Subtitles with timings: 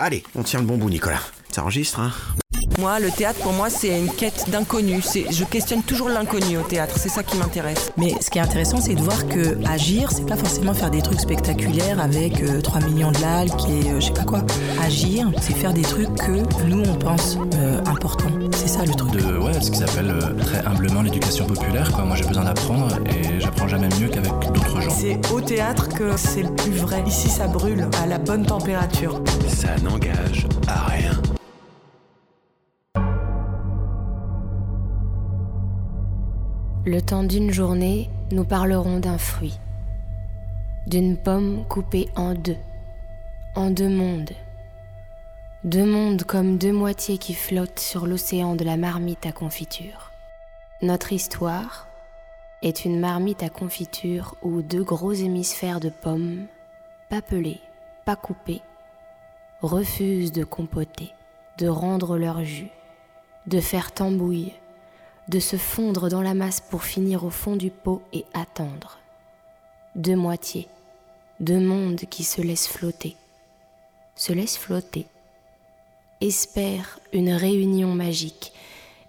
[0.00, 1.20] Allez, on tient le bon bout, Nicolas.
[1.50, 2.12] Ça enregistre, hein
[2.78, 5.02] Moi, le théâtre, pour moi, c'est une quête d'inconnu.
[5.02, 6.94] C'est- Je questionne toujours l'inconnu au théâtre.
[6.96, 7.90] C'est ça qui m'intéresse.
[7.96, 11.02] Mais ce qui est intéressant, c'est de voir que agir, c'est pas forcément faire des
[11.02, 14.42] trucs spectaculaires avec euh, 3 millions de likes et euh, je sais pas quoi.
[14.84, 18.30] Agir, c'est faire des trucs que nous, on pense euh, importants.
[18.56, 19.10] C'est ça le truc.
[19.10, 21.90] de ouais, ce qu'ils appellent euh, très humblement l'éducation populaire.
[21.92, 22.04] Quoi.
[22.04, 24.90] Moi, j'ai besoin d'apprendre et j'apprends jamais mieux qu'avec d'autres gens.
[24.96, 27.02] C'est au théâtre que c'est le plus vrai.
[27.08, 29.20] Ici, ça brûle à la bonne température.
[29.48, 31.10] Ça n'engage à rien.
[36.88, 39.60] Le temps d'une journée, nous parlerons d'un fruit,
[40.86, 42.56] d'une pomme coupée en deux,
[43.54, 44.30] en deux mondes.
[45.64, 50.12] Deux mondes comme deux moitiés qui flottent sur l'océan de la marmite à confiture.
[50.80, 51.88] Notre histoire
[52.62, 56.46] est une marmite à confiture où deux gros hémisphères de pommes,
[57.10, 57.60] pas pelés,
[58.06, 58.62] pas coupés,
[59.60, 61.12] refusent de compoter,
[61.58, 62.70] de rendre leur jus,
[63.46, 64.54] de faire tambouille,
[65.28, 68.98] de se fondre dans la masse pour finir au fond du pot et attendre.
[69.94, 70.68] Deux moitiés,
[71.40, 73.16] deux mondes qui se laissent flotter,
[74.16, 75.06] se laissent flotter,
[76.20, 78.52] espèrent une réunion magique,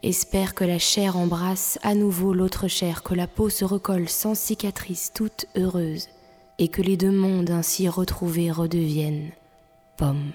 [0.03, 4.36] espèrent que la chair embrasse à nouveau l'autre chair, que la peau se recolle sans
[4.36, 6.08] cicatrice, toute heureuse,
[6.58, 9.31] et que les deux mondes ainsi retrouvés redeviennent
[9.97, 10.31] pommes.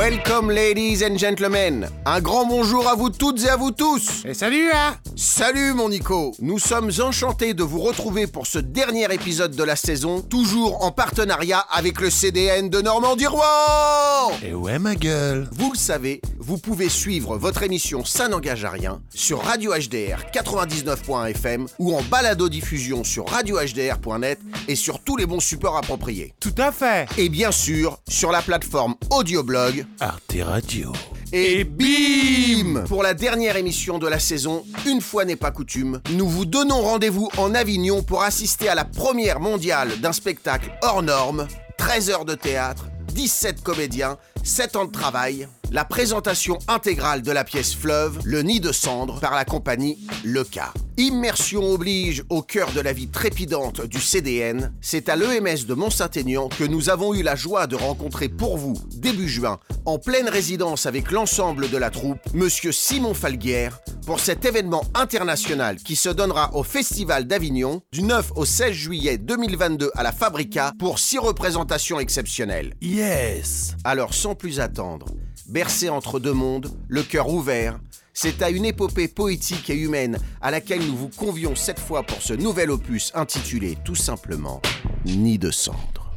[0.00, 1.86] Welcome, ladies and gentlemen.
[2.06, 4.24] Un grand bonjour à vous toutes et à vous tous.
[4.24, 6.34] Et salut hein Salut, mon Nico.
[6.40, 10.90] Nous sommes enchantés de vous retrouver pour ce dernier épisode de la saison, toujours en
[10.90, 14.32] partenariat avec le CDN de Normandie-Rouen.
[14.42, 18.70] Et ouais ma gueule Vous le savez, vous pouvez suivre votre émission Ça n'engage à
[18.70, 25.40] rien sur Radio HDR 99.fm ou en balado-diffusion sur radiohdr.net et sur tous les bons
[25.40, 26.32] supports appropriés.
[26.40, 29.84] Tout à fait Et bien sûr, sur la plateforme Audioblog.
[29.98, 30.92] Arte Radio.
[31.32, 32.84] Et bim!
[32.86, 36.80] Pour la dernière émission de la saison, une fois n'est pas coutume, nous vous donnons
[36.80, 41.46] rendez-vous en Avignon pour assister à la première mondiale d'un spectacle hors norme,
[41.78, 47.44] 13 heures de théâtre, 17 comédiens, 7 ans de travail, la présentation intégrale de la
[47.44, 50.72] pièce Fleuve, Le Nid de Cendre, par la compagnie Le Cas.
[50.96, 56.48] Immersion oblige au cœur de la vie trépidante du CDN, c'est à l'EMS de Mont-Saint-Aignan
[56.48, 60.86] que nous avons eu la joie de rencontrer pour vous, début juin, en pleine résidence
[60.86, 66.54] avec l'ensemble de la troupe, Monsieur Simon Falguière, pour cet événement international qui se donnera
[66.54, 72.00] au Festival d'Avignon du 9 au 16 juillet 2022 à la Fabrica pour six représentations
[72.00, 72.74] exceptionnelles.
[72.80, 75.06] Yes Alors sans plus attendre,
[75.48, 77.78] bercé entre deux mondes, le cœur ouvert,
[78.12, 82.20] c'est à une épopée poétique et humaine à laquelle nous vous convions cette fois pour
[82.20, 84.60] ce nouvel opus intitulé tout simplement
[85.06, 86.12] Nid de cendre.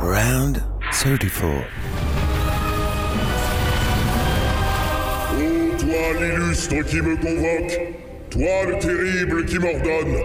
[0.00, 1.44] Round 34
[5.36, 7.80] Ô toi l'illustre qui me convoque,
[8.30, 10.16] toi le terrible qui m'ordonne,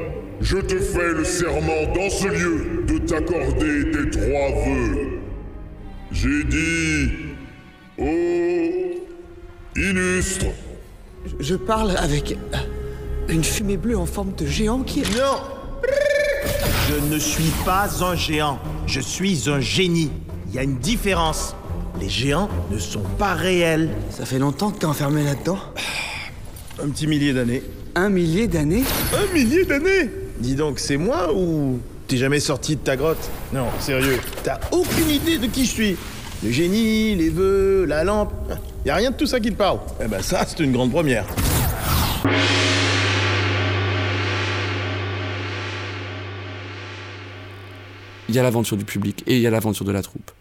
[0.41, 5.24] je te fais le serment dans ce lieu de t'accorder tes trois vœux.
[6.11, 7.11] J'ai dit,
[7.97, 8.05] ô
[9.75, 10.45] illustre,
[11.39, 12.57] Je parle avec euh,
[13.27, 15.01] une fumée bleue en forme de géant qui...
[15.01, 15.41] Non
[16.89, 20.11] Je ne suis pas un géant, je suis un génie.
[20.47, 21.55] Il y a une différence.
[21.99, 23.89] Les géants ne sont pas réels.
[24.09, 25.57] Ça fait longtemps que t'es enfermé là-dedans
[26.83, 27.63] Un petit millier d'années.
[27.95, 28.83] Un millier d'années?
[29.13, 30.09] Un millier d'années?
[30.39, 33.29] Dis donc, c'est moi ou t'es jamais sorti de ta grotte?
[33.53, 34.19] Non, sérieux.
[34.43, 35.97] T'as aucune idée de qui je suis.
[36.43, 38.33] Le génie, les vœux, la lampe.
[38.85, 39.79] Y a rien de tout ça qui te parle.
[40.03, 41.25] Eh ben ça, c'est une grande première.
[48.27, 50.31] Il y a l'aventure du public et il y a l'aventure de la troupe.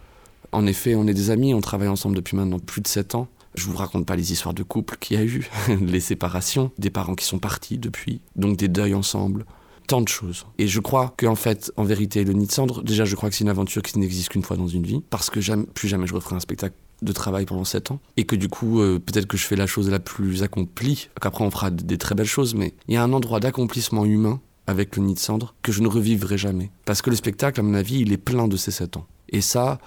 [0.52, 3.28] En effet, on est des amis, on travaille ensemble depuis maintenant plus de 7 ans.
[3.54, 5.48] Je vous raconte pas les histoires de couple qu'il y a eu,
[5.80, 9.44] les séparations, des parents qui sont partis depuis, donc des deuils ensemble,
[9.86, 10.46] tant de choses.
[10.58, 13.36] Et je crois qu'en fait, en vérité, le Nid de Cendre, déjà je crois que
[13.36, 16.06] c'est une aventure qui n'existe qu'une fois dans une vie, parce que jamais, plus jamais
[16.06, 19.26] je referai un spectacle de travail pendant 7 ans, et que du coup, euh, peut-être
[19.26, 22.54] que je fais la chose la plus accomplie, qu'après on fera des, très belles choses,
[22.54, 25.82] mais il y a un endroit d'accomplissement humain avec le Nid de Cendre que je
[25.82, 26.70] ne revivrai jamais.
[26.86, 29.06] Parce que le spectacle, à mon avis, il est plein de ces 7 ans.
[29.28, 29.78] Et ça,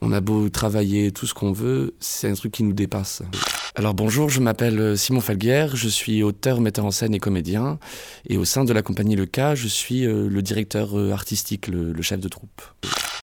[0.00, 3.22] on a beau travailler tout ce qu'on veut, c'est un truc qui nous dépasse.
[3.76, 7.78] Alors bonjour, je m'appelle Simon Falguière, je suis auteur, metteur en scène et comédien.
[8.28, 11.68] Et au sein de la compagnie Le Cas, je suis euh, le directeur euh, artistique,
[11.68, 12.62] le, le chef de troupe.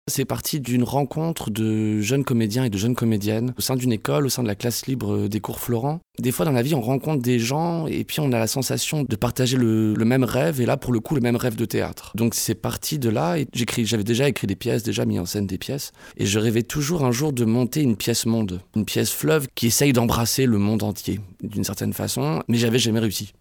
[0.10, 4.26] C'est parti d'une rencontre de jeunes comédiens et de jeunes comédiennes au sein d'une école,
[4.26, 6.00] au sein de la classe libre des cours Florent.
[6.18, 9.04] Des fois dans la vie, on rencontre des gens et puis on a la sensation
[9.04, 12.14] de partager le, même rêve et là pour le coup le même rêve de théâtre.
[12.16, 15.26] Donc c'est parti de là et j'écris, j'avais déjà écrit des pièces, déjà mis en
[15.26, 18.86] scène des pièces et je rêvais toujours un jour de monter une pièce monde, une
[18.86, 23.34] pièce fleuve qui essaye d'embrasser le monde entier d'une certaine façon, mais j'avais jamais réussi.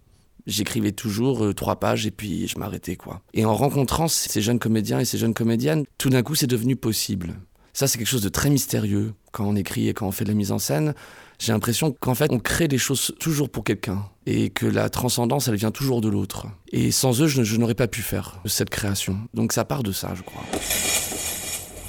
[0.46, 3.22] J'écrivais toujours euh, trois pages et puis je m'arrêtais quoi.
[3.34, 6.76] Et en rencontrant ces jeunes comédiens et ces jeunes comédiennes, tout d'un coup c'est devenu
[6.76, 7.34] possible.
[7.72, 10.31] Ça c'est quelque chose de très mystérieux quand on écrit et quand on fait de
[10.31, 10.94] la mise en scène.
[11.38, 15.48] J'ai l'impression qu'en fait on crée des choses toujours pour quelqu'un et que la transcendance
[15.48, 16.46] elle vient toujours de l'autre.
[16.72, 19.19] Et sans eux je, je n'aurais pas pu faire cette création.
[19.34, 20.44] Donc ça part de ça je crois.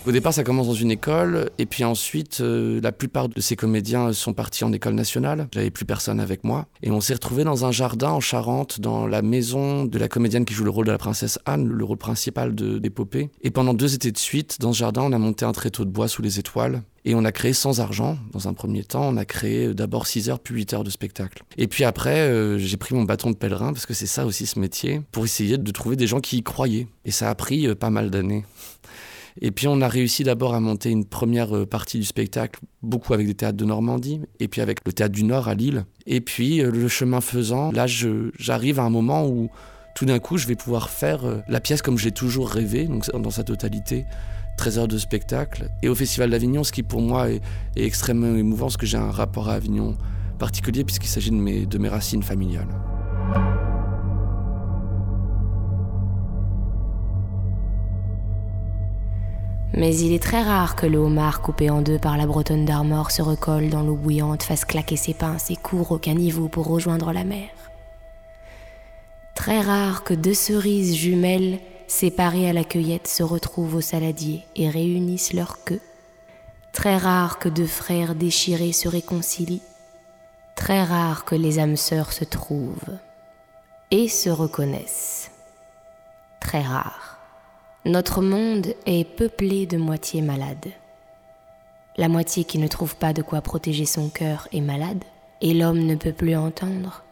[0.08, 3.58] Au départ, ça commence dans une école, et puis ensuite, euh, la plupart de ces
[3.58, 5.50] comédiens sont partis en école nationale.
[5.52, 6.68] J'avais plus personne avec moi.
[6.82, 10.46] Et on s'est retrouvé dans un jardin en Charente, dans la maison de la comédienne
[10.46, 13.30] qui joue le rôle de la princesse Anne, le rôle principal de l'épopée.
[13.42, 15.90] Et pendant deux étés de suite, dans ce jardin, on a monté un tréteau de
[15.90, 16.84] bois sous les étoiles.
[17.04, 20.30] Et on a créé sans argent, dans un premier temps, on a créé d'abord 6
[20.30, 21.44] heures puis 8 heures de spectacle.
[21.58, 24.46] Et puis après, euh, j'ai pris mon bâton de pèlerin, parce que c'est ça aussi
[24.46, 26.88] ce métier, pour essayer de trouver des gens qui y croyaient.
[27.04, 28.46] Et ça a pris euh, pas mal d'années.
[29.42, 33.14] Et puis on a réussi d'abord à monter une première euh, partie du spectacle, beaucoup
[33.14, 35.86] avec des théâtres de Normandie, et puis avec le théâtre du Nord à Lille.
[36.06, 39.50] Et puis euh, le chemin faisant, là j'arrive à un moment où
[39.96, 43.10] tout d'un coup je vais pouvoir faire euh, la pièce comme j'ai toujours rêvé, donc
[43.12, 44.06] dans sa totalité.
[44.58, 45.70] 13 heures de spectacle.
[45.84, 47.42] Et au Festival d'Avignon, ce qui pour moi est,
[47.76, 49.96] extrêmement émouvant, parce que j'ai un rapport à Avignon
[50.40, 52.68] particulier, puisqu'il s'agit de mes racines familiales.
[59.74, 63.12] Mais il est très rare que le homard coupé en deux par la bretonne d'Armor
[63.12, 67.12] se recolle dans l'eau bouillante, fasse claquer ses pinces et court au caniveau pour rejoindre
[67.12, 67.50] la mer.
[69.36, 74.70] Très rare que deux cerises jumelles séparées à la cueillette se retrouvent au saladier et
[74.70, 75.82] réunissent leurs queues.
[76.74, 79.62] Très rare que deux frères déchirés se réconcilient.
[80.56, 82.98] Très rare que les âmes sœurs se trouvent
[83.92, 85.32] et se reconnaissent.
[86.40, 87.07] Très rare.
[87.86, 90.72] Notre monde est peuplé de moitiés malades.
[91.96, 95.04] La moitié qui ne trouve pas de quoi protéger son cœur est malade,
[95.42, 97.04] et l'homme ne peut plus entendre.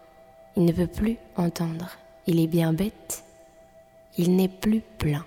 [0.55, 1.91] Il ne peut plus entendre.
[2.27, 3.23] Il est bien bête.
[4.17, 5.25] Il n'est plus plein.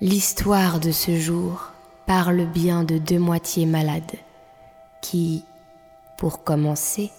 [0.00, 1.72] L'histoire de ce jour
[2.06, 4.16] parle bien de deux moitiés malades
[5.00, 5.44] qui,
[6.18, 7.10] pour commencer,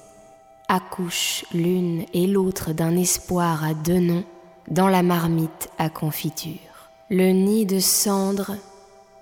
[0.68, 4.26] accouchent l'une et l'autre d'un espoir à deux noms
[4.70, 6.67] dans la marmite à confiture.
[7.10, 8.58] Le nid de cendres,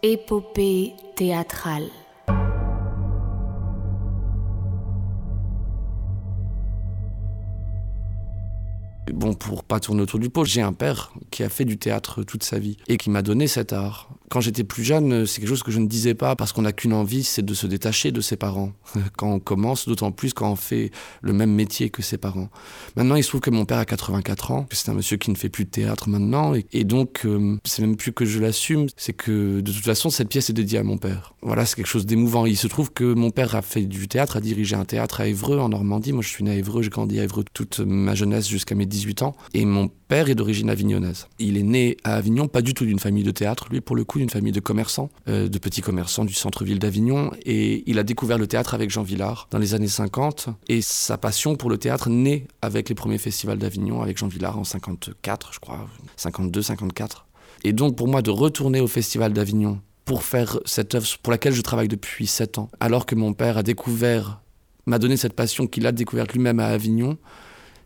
[0.01, 1.83] épopée théâtrale.
[9.13, 12.23] Bon, pour pas tourner autour du pot, j'ai un père qui a fait du théâtre
[12.23, 14.09] toute sa vie et qui m'a donné cet art.
[14.29, 16.71] Quand j'étais plus jeune, c'est quelque chose que je ne disais pas parce qu'on n'a
[16.71, 18.71] qu'une envie, c'est de se détacher de ses parents.
[19.17, 20.91] Quand on commence, d'autant plus quand on fait
[21.21, 22.49] le même métier que ses parents.
[22.95, 25.31] Maintenant, il se trouve que mon père a 84 ans, que c'est un monsieur qui
[25.31, 28.87] ne fait plus de théâtre maintenant, et, donc euh, c'est même plus que je l'assume,
[28.97, 31.33] c'est que de toute façon, cette pièce est dédiée à mon père.
[31.41, 32.45] Voilà, c'est quelque chose d'émouvant.
[32.45, 35.27] Il se trouve que mon père a fait du théâtre, a dirigé un théâtre à
[35.27, 36.11] Évreux, en Normandie.
[36.11, 38.85] Moi, je suis né à Évreux, j'ai grandi à Évreux toute ma jeunesse jusqu'à mes
[38.85, 39.35] 18 ans.
[39.53, 41.27] Et mon père est d'origine avignonnaise.
[41.39, 44.03] Il est né à Avignon, pas du tout d'une famille de théâtre, lui pour le
[44.03, 47.31] coup d'une famille de commerçants, euh, de petits commerçants du centre-ville d'Avignon.
[47.45, 50.49] Et il a découvert le théâtre avec Jean Villard dans les années 50.
[50.67, 54.57] Et sa passion pour le théâtre naît avec les premiers festivals d'Avignon, avec Jean Villard
[54.57, 55.87] en 54, je crois,
[56.17, 57.25] 52, 54.
[57.63, 61.53] Et donc pour moi de retourner au festival d'Avignon pour faire cette œuvre pour laquelle
[61.53, 64.41] je travaille depuis 7 ans, alors que mon père a découvert,
[64.85, 67.17] m'a donné cette passion qu'il a découverte lui-même à Avignon,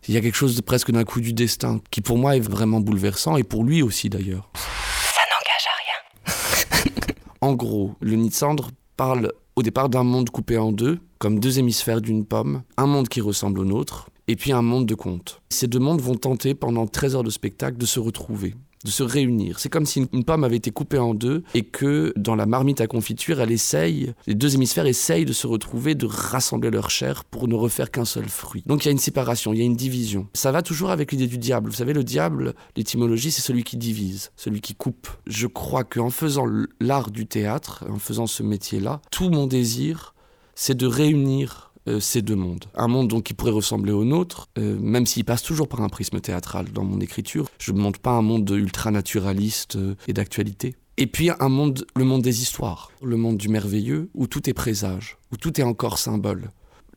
[0.08, 2.40] il y a quelque chose de presque d'un coup du destin qui pour moi est
[2.40, 4.50] vraiment bouleversant et pour lui aussi d'ailleurs.
[4.56, 7.16] Ça n'engage à rien.
[7.42, 11.40] en gros, le nid de cendre parle au départ d'un monde coupé en deux, comme
[11.40, 14.96] deux hémisphères d'une pomme, un monde qui ressemble au nôtre, et puis un monde de
[14.96, 15.42] contes.
[15.50, 19.04] Ces deux mondes vont tenter pendant 13 heures de spectacle de se retrouver de se
[19.04, 19.60] réunir.
[19.60, 22.82] C'est comme si une pomme avait été coupée en deux et que dans la marmite
[22.82, 27.24] à confiture, elle essaye, les deux hémisphères essayent de se retrouver, de rassembler leur chair
[27.26, 28.64] pour ne refaire qu'un seul fruit.
[28.66, 30.28] Donc il y a une séparation, il y a une division.
[30.34, 31.70] Ça va toujours avec l'idée du diable.
[31.70, 35.10] Vous savez, le diable, l'étymologie, c'est celui qui divise, celui qui coupe.
[35.28, 36.46] Je crois qu'en faisant
[36.80, 40.14] l'art du théâtre, en faisant ce métier-là, tout mon désir,
[40.56, 42.66] c'est de réunir euh, ces deux mondes.
[42.76, 45.90] Un monde donc qui pourrait ressembler au nôtre, euh, même s'il passe toujours par un
[45.90, 47.48] prisme théâtral dans mon écriture.
[47.58, 50.76] Je ne montre pas un monde ultra-naturaliste euh, et d'actualité.
[50.98, 54.54] Et puis un monde, le monde des histoires, le monde du merveilleux, où tout est
[54.54, 56.52] présage, où tout est encore symbole.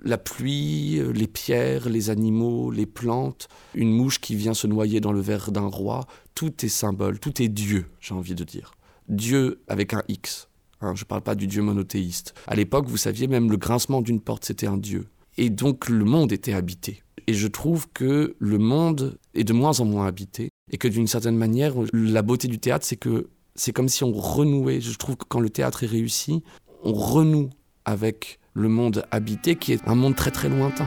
[0.05, 5.13] La pluie, les pierres, les animaux, les plantes, une mouche qui vient se noyer dans
[5.13, 8.73] le verre d'un roi, tout est symbole, tout est Dieu, j'ai envie de dire.
[9.09, 10.49] Dieu avec un X.
[10.83, 12.35] Hein, je ne parle pas du Dieu monothéiste.
[12.47, 15.07] À l'époque, vous saviez, même le grincement d'une porte, c'était un Dieu.
[15.39, 17.03] Et donc le monde était habité.
[17.27, 20.51] Et je trouve que le monde est de moins en moins habité.
[20.71, 24.13] Et que d'une certaine manière, la beauté du théâtre, c'est que c'est comme si on
[24.13, 24.81] renouait.
[24.81, 26.43] Je trouve que quand le théâtre est réussi,
[26.83, 27.51] on renoue
[27.85, 30.87] avec le monde habité qui est un monde très très lointain.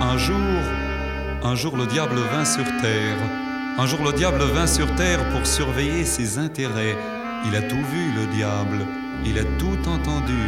[0.00, 0.36] Un jour,
[1.42, 3.18] un jour le diable vint sur terre.
[3.78, 6.96] Un jour le diable vint sur terre pour surveiller ses intérêts.
[7.46, 8.86] Il a tout vu, le diable.
[9.26, 10.38] Il a tout entendu.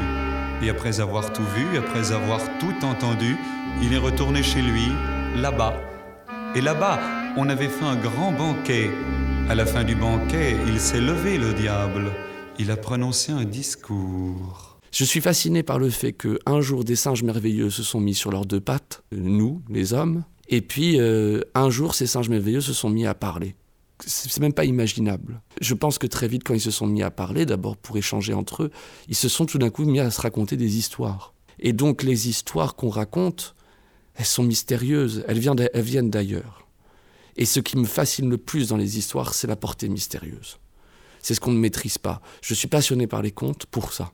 [0.63, 3.37] Et après avoir tout vu, après avoir tout entendu,
[3.83, 4.89] il est retourné chez lui,
[5.37, 5.81] là-bas.
[6.55, 7.01] Et là-bas,
[7.37, 8.91] on avait fait un grand banquet.
[9.49, 12.11] À la fin du banquet, il s'est levé, le diable.
[12.59, 14.79] Il a prononcé un discours.
[14.93, 18.31] Je suis fasciné par le fait qu'un jour des singes merveilleux se sont mis sur
[18.33, 22.73] leurs deux pattes, nous, les hommes, et puis euh, un jour ces singes merveilleux se
[22.73, 23.55] sont mis à parler
[24.07, 25.41] c'est même pas imaginable.
[25.61, 28.35] Je pense que très vite, quand ils se sont mis à parler, d'abord pour échanger
[28.35, 28.71] entre eux,
[29.09, 31.35] ils se sont tout d'un coup mis à se raconter des histoires.
[31.59, 33.55] Et donc les histoires qu'on raconte,
[34.15, 36.67] elles sont mystérieuses, elles viennent d'ailleurs.
[37.37, 40.59] Et ce qui me fascine le plus dans les histoires, c'est la portée mystérieuse.
[41.23, 42.23] C'est ce qu'on ne maîtrise pas.
[42.43, 44.13] Je suis passionné par les contes pour ça.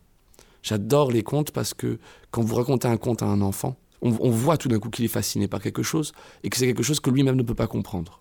[0.63, 1.99] J'adore les contes parce que
[2.31, 5.09] quand vous racontez un conte à un enfant, on voit tout d'un coup qu'il est
[5.09, 6.13] fasciné par quelque chose
[6.43, 8.21] et que c'est quelque chose que lui-même ne peut pas comprendre.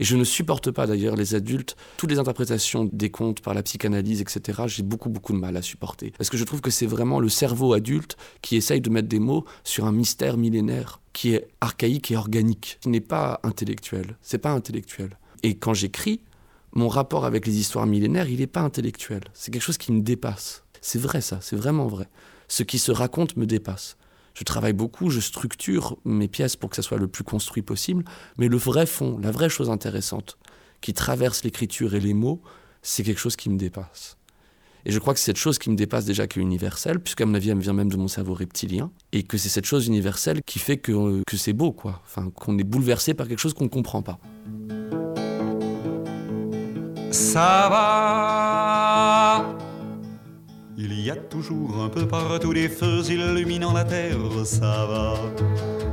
[0.00, 3.62] Et je ne supporte pas d'ailleurs les adultes, toutes les interprétations des contes par la
[3.62, 4.62] psychanalyse, etc.
[4.66, 6.14] J'ai beaucoup, beaucoup de mal à supporter.
[6.16, 9.18] Parce que je trouve que c'est vraiment le cerveau adulte qui essaye de mettre des
[9.18, 14.16] mots sur un mystère millénaire qui est archaïque et organique, qui n'est pas intellectuel.
[14.22, 15.18] C'est pas intellectuel.
[15.42, 16.22] Et quand j'écris,
[16.72, 19.24] mon rapport avec les histoires millénaires, il n'est pas intellectuel.
[19.34, 20.64] C'est quelque chose qui me dépasse.
[20.80, 22.08] C'est vrai ça, c'est vraiment vrai.
[22.48, 23.98] Ce qui se raconte me dépasse
[24.34, 28.04] je travaille beaucoup, je structure mes pièces pour que ça soit le plus construit possible,
[28.38, 30.38] mais le vrai fond, la vraie chose intéressante
[30.80, 32.40] qui traverse l'écriture et les mots,
[32.82, 34.16] c'est quelque chose qui me dépasse.
[34.86, 37.26] Et je crois que c'est cette chose qui me dépasse déjà qui est universelle, puisqu'à
[37.26, 40.40] mon avis, elle vient même de mon cerveau reptilien, et que c'est cette chose universelle
[40.46, 42.00] qui fait que, que c'est beau, quoi.
[42.04, 44.18] Enfin, qu'on est bouleversé par quelque chose qu'on ne comprend pas.
[47.10, 49.29] Ça va
[50.82, 55.14] il y a toujours un peu partout des feux illuminant la terre, ça va.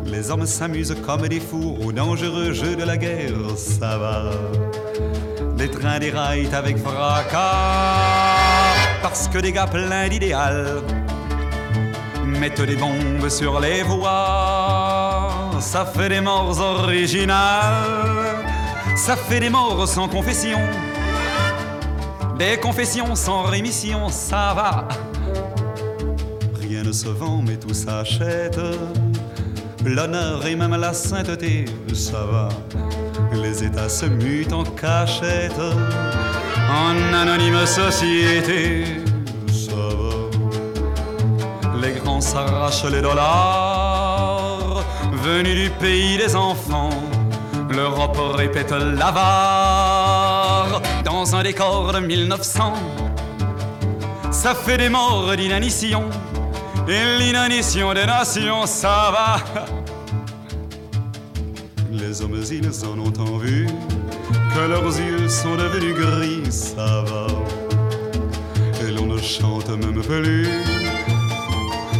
[0.05, 4.31] Les hommes s'amusent comme des fous au dangereux jeu de la guerre, ça va.
[5.57, 7.37] Les trains déraillent avec fracas,
[9.01, 10.81] parce que des gars pleins d'idéal
[12.25, 15.29] mettent des bombes sur les voies.
[15.59, 18.45] Ça fait des morts originales,
[18.95, 20.59] ça fait des morts sans confession
[22.37, 24.87] des confessions sans rémission, ça va.
[26.61, 28.59] Rien ne se vend, mais tout s'achète.
[29.85, 32.49] L'honneur et même la sainteté, ça va.
[33.33, 35.59] Les États se mutent en cachette,
[36.69, 38.83] en anonyme société,
[39.51, 41.79] ça va.
[41.81, 44.83] Les grands s'arrachent les dollars,
[45.23, 46.89] venus du pays des enfants.
[47.69, 50.06] L'Europe répète l'avare
[51.17, 52.73] dans un décor de 1900.
[54.29, 56.03] Ça fait des morts d'inanition,
[56.87, 59.63] et l'inanition des nations, ça va.
[61.91, 63.65] Les hommes, ils en ont tant vu
[64.53, 67.25] que leurs yeux sont devenus gris, ça va.
[68.83, 70.47] Et l'on ne chante même plus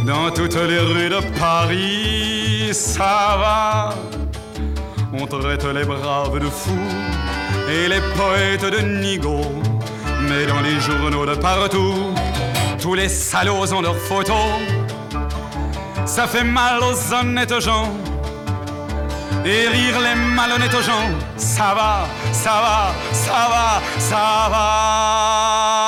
[0.06, 3.94] dans toutes les rues de Paris, ça va.
[5.12, 7.17] On traite les braves de fous
[7.70, 9.40] et les poètes de nigo.
[10.22, 12.14] Mais dans les journaux de partout,
[12.80, 14.50] tous les salauds ont leurs photos.
[16.06, 17.92] Ça fait mal aux honnêtes gens.
[19.44, 25.87] Et rire les malhonnêtes gens, ça va, ça va, ça va, ça va.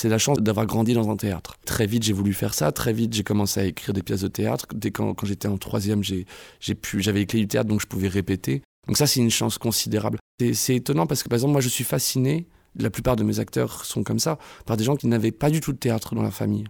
[0.00, 1.56] C'est la chance d'avoir grandi dans un théâtre.
[1.66, 2.72] Très vite, j'ai voulu faire ça.
[2.72, 4.66] Très vite, j'ai commencé à écrire des pièces de théâtre.
[4.74, 6.24] Dès quand, j'étais en troisième, j'ai,
[6.74, 8.62] pu, j'avais les clés du théâtre, donc je pouvais répéter.
[8.86, 10.18] Donc ça, c'est une chance considérable.
[10.54, 13.84] C'est, étonnant parce que, par exemple, moi, je suis fasciné, la plupart de mes acteurs
[13.84, 16.30] sont comme ça, par des gens qui n'avaient pas du tout de théâtre dans la
[16.30, 16.64] famille.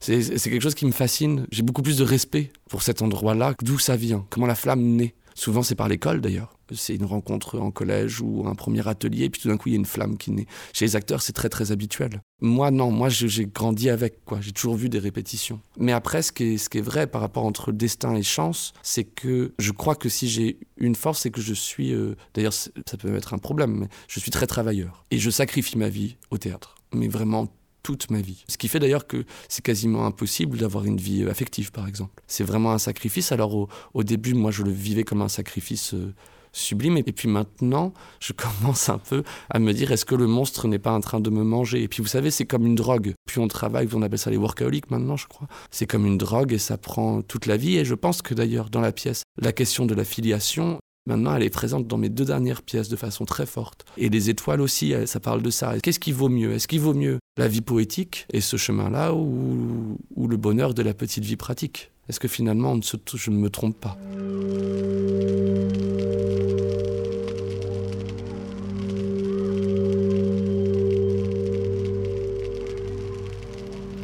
[0.00, 1.48] C'est quelque chose qui me fascine.
[1.50, 5.16] J'ai beaucoup plus de respect pour cet endroit-là, d'où ça vient, comment la flamme naît.
[5.38, 6.52] Souvent, c'est par l'école d'ailleurs.
[6.74, 9.76] C'est une rencontre en collège ou un premier atelier, puis tout d'un coup, il y
[9.76, 10.48] a une flamme qui naît.
[10.72, 12.22] Chez les acteurs, c'est très très habituel.
[12.40, 14.40] Moi, non, moi, j'ai grandi avec, quoi.
[14.40, 15.60] J'ai toujours vu des répétitions.
[15.78, 18.72] Mais après, ce qui est, ce qui est vrai par rapport entre destin et chance,
[18.82, 21.92] c'est que je crois que si j'ai une force, c'est que je suis.
[21.92, 25.04] Euh, d'ailleurs, ça peut être un problème, mais je suis très travailleur.
[25.12, 26.74] Et je sacrifie ma vie au théâtre.
[26.92, 27.46] Mais vraiment
[27.88, 28.44] toute ma vie.
[28.48, 32.22] Ce qui fait d'ailleurs que c'est quasiment impossible d'avoir une vie euh, affective, par exemple.
[32.26, 33.32] C'est vraiment un sacrifice.
[33.32, 36.12] Alors au, début, moi, je le vivais comme un sacrifice euh,
[36.52, 36.98] sublime.
[36.98, 40.78] Et puis maintenant, je commence un peu à me dire est-ce que le monstre n'est
[40.78, 41.82] pas en train de me manger?
[41.82, 43.14] Et puis vous savez, c'est comme une drogue.
[43.26, 45.48] Puis on travaille, on appelle ça les workaholics maintenant, je crois.
[45.70, 47.78] C'est comme une drogue et ça prend toute la vie.
[47.78, 50.78] Et je pense que d'ailleurs, dans la pièce, la question de la filiation,
[51.08, 53.86] Maintenant, elle est présente dans mes deux dernières pièces de façon très forte.
[53.96, 55.80] Et les étoiles aussi, ça parle de ça.
[55.80, 56.52] Qu'est-ce qui vaut mieux?
[56.52, 60.82] Est-ce qu'il vaut mieux la vie poétique et ce chemin-là ou, ou, le bonheur de
[60.82, 61.90] la petite vie pratique?
[62.10, 63.96] Est-ce que finalement, je ne me trompe pas?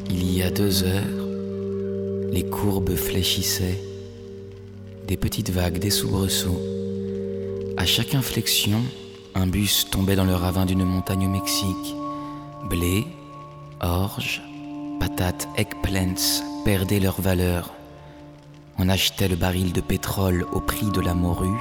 [0.09, 1.27] Il y a deux heures,
[2.33, 3.79] les courbes fléchissaient,
[5.07, 6.75] des petites vagues, des soubresauts
[7.77, 8.83] à chaque inflexion,
[9.35, 11.95] un bus tombait dans le ravin d'une montagne au Mexique.
[12.69, 13.07] Blé,
[13.81, 14.43] orge,
[15.01, 17.73] patates, eggplants perdaient leur valeur.
[18.79, 21.61] On achetait le baril de pétrole au prix de la morue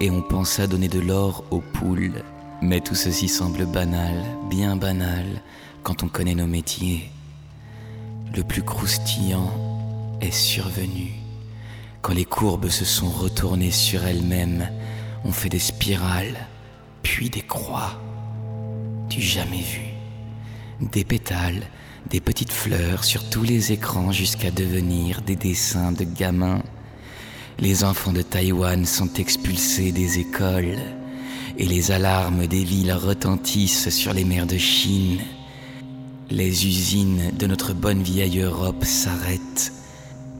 [0.00, 2.22] et on pensait donner de l'or aux poules.
[2.62, 4.14] Mais tout ceci semble banal,
[4.50, 5.42] bien banal,
[5.82, 7.10] quand on connaît nos métiers.
[8.34, 9.50] Le plus croustillant
[10.20, 11.20] est survenu
[12.02, 14.68] quand les courbes se sont retournées sur elles-mêmes
[15.24, 16.46] on fait des spirales,
[17.02, 18.00] puis des croix.
[19.08, 19.82] Du jamais vu.
[20.80, 21.66] Des pétales,
[22.08, 26.62] des petites fleurs sur tous les écrans jusqu'à devenir des dessins de gamins.
[27.58, 30.78] Les enfants de Taïwan sont expulsés des écoles
[31.58, 35.20] et les alarmes des villes retentissent sur les mers de Chine.
[36.30, 39.72] Les usines de notre bonne vieille Europe s'arrêtent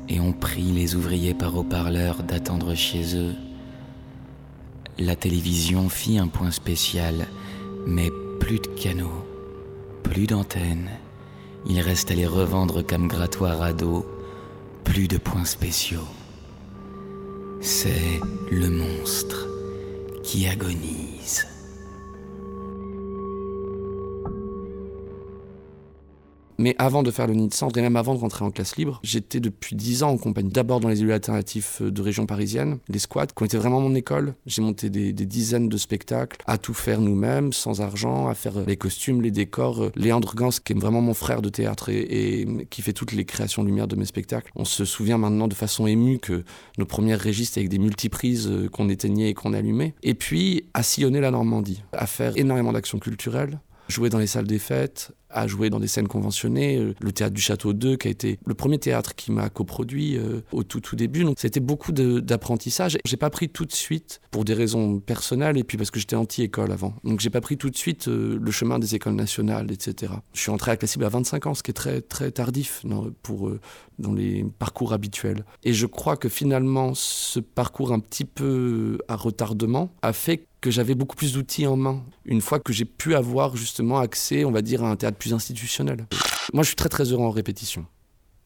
[0.08, 3.34] et on prie les ouvriers par haut-parleurs d'attendre chez eux.
[5.00, 7.26] La télévision fit un point spécial,
[7.86, 9.24] mais plus de canaux,
[10.02, 10.90] plus d'antennes.
[11.66, 14.04] Il reste à les revendre comme grattoir à dos,
[14.84, 16.06] plus de points spéciaux.
[17.62, 19.48] C'est le monstre
[20.22, 21.46] qui agonise.
[26.60, 28.76] Mais avant de faire le nid de cendre et même avant de rentrer en classe
[28.76, 30.50] libre, j'étais depuis 10 ans en compagnie.
[30.50, 33.94] D'abord dans les élus alternatifs de région parisienne, les squats, qui ont été vraiment mon
[33.94, 34.34] école.
[34.44, 38.76] J'ai monté des, dizaines de spectacles, à tout faire nous-mêmes, sans argent, à faire les
[38.76, 39.90] costumes, les décors.
[39.96, 43.62] Léandre Gans, qui est vraiment mon frère de théâtre et, qui fait toutes les créations
[43.62, 44.52] lumière de mes spectacles.
[44.54, 46.44] On se souvient maintenant de façon émue que
[46.76, 49.94] nos premières régistes avec des multiprises euh, qu'on éteignait et qu'on allumait.
[50.02, 54.46] Et puis à sillonner la Normandie, à faire énormément d'actions culturelles, jouer dans les salles
[54.46, 56.78] des fêtes, à jouer dans des scènes conventionnées.
[56.78, 60.16] Euh, le théâtre du Château 2, qui a été le premier théâtre qui m'a coproduit
[60.16, 61.24] euh, au tout tout début.
[61.24, 62.98] Donc c'était beaucoup d'apprentissage.
[63.04, 66.16] J'ai pas pris tout de suite pour des raisons personnelles et puis parce que j'étais
[66.16, 66.94] anti-école avant.
[67.04, 70.12] Donc j'ai pas pris tout de suite euh, le chemin des écoles nationales, etc.
[70.32, 72.84] Je suis entré à la cible à 25 ans, ce qui est très très tardif
[73.22, 73.52] pour
[73.98, 75.44] dans les parcours habituels.
[75.62, 80.70] Et je crois que finalement ce parcours un petit peu à retardement a fait que
[80.70, 84.50] j'avais beaucoup plus d'outils en main une fois que j'ai pu avoir justement accès, on
[84.50, 86.06] va dire, à un théâtre plus institutionnel.
[86.52, 87.86] Moi, je suis très très heureux en répétition.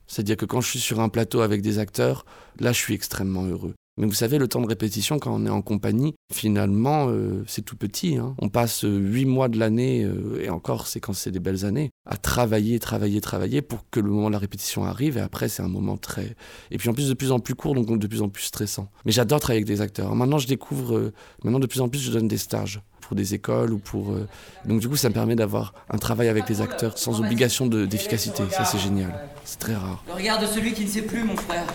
[0.06, 2.24] C'est-à-dire que quand je suis sur un plateau avec des acteurs,
[2.60, 3.74] là, je suis extrêmement heureux.
[3.96, 7.62] Mais vous savez, le temps de répétition, quand on est en compagnie, finalement, euh, c'est
[7.62, 8.16] tout petit.
[8.16, 8.34] Hein.
[8.40, 11.64] On passe euh, huit mois de l'année, euh, et encore, c'est quand c'est des belles
[11.64, 15.16] années, à travailler, travailler, travailler pour que le moment de la répétition arrive.
[15.16, 16.34] Et après, c'est un moment très.
[16.72, 18.88] Et puis en plus, de plus en plus court, donc de plus en plus stressant.
[19.04, 20.16] Mais j'adore travailler avec des acteurs.
[20.16, 21.12] Maintenant, je découvre.
[21.44, 24.16] maintenant, de plus en plus, je donne des stages pour des écoles ou pour.
[24.64, 28.42] Donc du coup, ça me permet d'avoir un travail avec les acteurs sans obligation d'efficacité.
[28.50, 29.14] ça, c'est génial.
[29.44, 30.02] C'est très rare.
[30.08, 31.66] Le regard de celui qui ne sait plus, mon frère.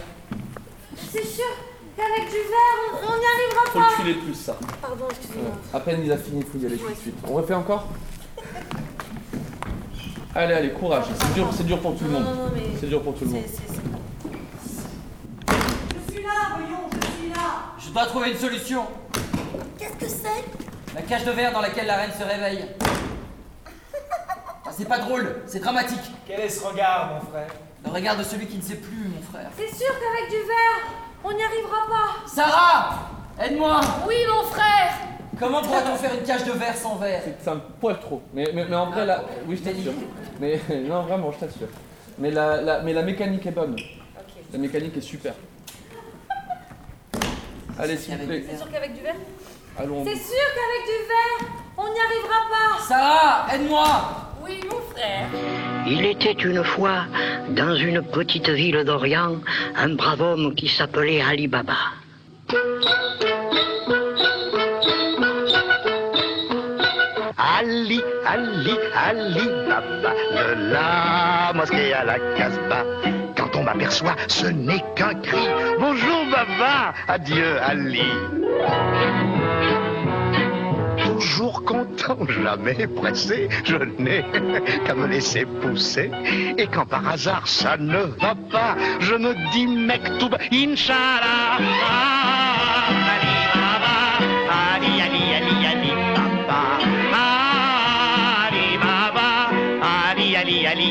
[1.11, 1.45] C'est sûr
[2.17, 3.71] avec du verre, on n'y arrivera pas.
[3.71, 4.57] Faut le filer plus, ça.
[4.81, 5.51] Pardon, excusez-moi.
[5.73, 7.15] À peine il a fini, il faut y aller tout de suite.
[7.27, 7.87] On refait encore
[10.35, 11.05] Allez, allez, courage.
[11.19, 12.25] C'est dur, c'est dur pour tout le monde.
[12.79, 13.43] C'est dur pour tout le monde.
[15.47, 17.73] Je suis là, voyons, je suis là.
[17.77, 18.85] Je dois trouver une solution.
[19.77, 20.45] Qu'est-ce que c'est?
[20.95, 22.65] La cage de verre dans laquelle la reine se réveille.
[24.65, 26.11] Ah, c'est pas drôle, c'est dramatique.
[26.27, 27.49] Quel est ce regard, mon frère?
[27.83, 29.49] Le regard de celui qui ne sait plus, mon frère.
[29.57, 30.91] C'est sûr qu'avec du verre,
[31.23, 33.09] on n'y arrivera pas Sarah
[33.41, 34.93] Aide-moi Oui, mon frère
[35.39, 37.21] Comment pourra-t-on faire une cage de verre sans verre?
[37.23, 38.21] C'est un poil trop.
[38.33, 39.23] Mais, mais, en vrai, là.
[39.47, 39.93] Oui, je t'assure.
[40.37, 41.69] Mais non, vraiment, je t'assure.
[42.17, 43.77] Mais la, la, mais la mécanique est bonne.
[44.51, 45.33] La mécanique est super.
[47.79, 48.43] Allez, s'il vous plaît.
[48.49, 49.15] C'est sûr qu'avec du verre?
[49.77, 50.03] Allons.
[50.03, 53.85] C'est sûr qu'avec du verre, on n'y arrivera pas Sarah, aide-moi
[54.43, 55.27] Oui, mon frère.
[55.87, 57.05] Il était une fois,
[57.49, 59.35] dans une petite ville d'Orient,
[59.75, 61.73] un brave homme qui s'appelait Ali Baba.
[67.37, 72.85] Ali, Ali, Ali Baba, de la mosquée à la casbah.
[73.35, 75.47] Quand on m'aperçoit, ce n'est qu'un cri.
[75.79, 76.19] Bonjour,
[76.59, 78.03] va, adieu Ali.
[81.19, 84.23] Toujours content, jamais pressé, je n'ai
[84.85, 86.11] qu'à me laisser pousser.
[86.57, 89.67] Et quand par hasard ça ne va pas, je me dis
[90.51, 91.59] Inch'Allah.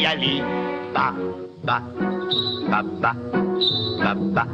[0.09, 0.41] Ali,
[0.95, 1.83] Baba,
[2.71, 3.15] Baba,
[3.99, 4.47] Baba.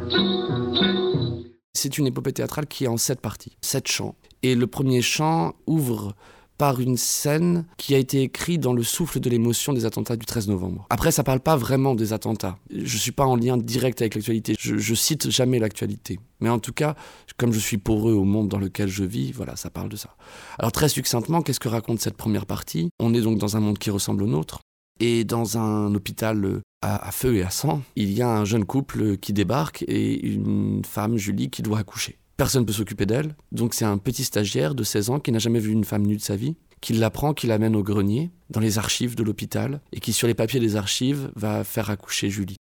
[1.71, 4.15] C'est une épopée théâtrale qui est en sept parties, sept chants.
[4.45, 6.13] Et le premier chant ouvre
[6.59, 10.27] par une scène qui a été écrite dans le souffle de l'émotion des attentats du
[10.27, 10.85] 13 novembre.
[10.91, 12.59] Après, ça parle pas vraiment des attentats.
[12.69, 14.53] Je suis pas en lien direct avec l'actualité.
[14.59, 16.19] Je, je cite jamais l'actualité.
[16.41, 16.93] Mais en tout cas,
[17.37, 20.15] comme je suis poreux au monde dans lequel je vis, voilà, ça parle de ça.
[20.59, 22.89] Alors très succinctement, qu'est-ce que raconte cette première partie?
[22.99, 24.59] On est donc dans un monde qui ressemble au nôtre.
[24.99, 28.65] Et dans un hôpital à, à, feu et à sang, il y a un jeune
[28.65, 32.19] couple qui débarque et une femme, Julie, qui doit accoucher.
[32.37, 35.39] Personne ne peut s'occuper d'elle, donc c'est un petit stagiaire de 16 ans qui n'a
[35.39, 38.59] jamais vu une femme nue de sa vie, qui l'apprend, qui l'amène au grenier, dans
[38.59, 42.57] les archives de l'hôpital, et qui sur les papiers des archives va faire accoucher Julie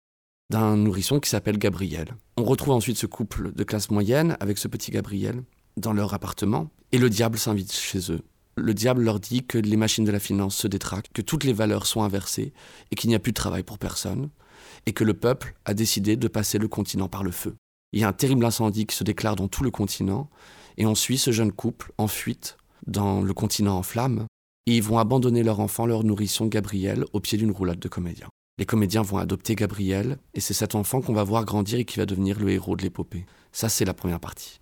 [0.51, 2.15] d'un nourrisson qui s'appelle Gabriel.
[2.35, 5.43] On retrouve ensuite ce couple de classe moyenne avec ce petit Gabriel
[5.77, 8.21] dans leur appartement, et le diable s'invite chez eux
[8.59, 11.53] le diable leur dit que les machines de la finance se détraquent, que toutes les
[11.53, 12.53] valeurs sont inversées
[12.91, 14.29] et qu'il n'y a plus de travail pour personne,
[14.85, 17.55] et que le peuple a décidé de passer le continent par le feu.
[17.91, 20.29] Il y a un terrible incendie qui se déclare dans tout le continent,
[20.77, 24.27] et on suit ce jeune couple en fuite dans le continent en flammes,
[24.67, 28.29] et ils vont abandonner leur enfant, leur nourrisson Gabriel, au pied d'une roulade de comédiens.
[28.59, 31.97] Les comédiens vont adopter Gabriel, et c'est cet enfant qu'on va voir grandir et qui
[31.97, 33.25] va devenir le héros de l'épopée.
[33.51, 34.59] Ça, c'est la première partie.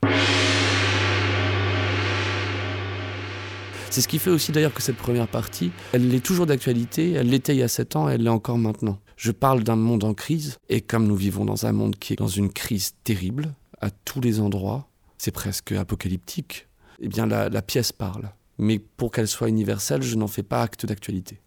[3.90, 7.30] C'est ce qui fait aussi d'ailleurs que cette première partie, elle est toujours d'actualité, elle
[7.30, 9.00] l'était il y a 7 ans, elle l'est encore maintenant.
[9.18, 12.18] Je parle d'un monde en crise, et comme nous vivons dans un monde qui est
[12.18, 16.68] dans une crise terrible, à tous les endroits, c'est presque apocalyptique,
[17.00, 18.30] eh bien la, la pièce parle.
[18.60, 21.42] Mais pour qu'elle soit universelle, je n'en fais pas acte d'actualité.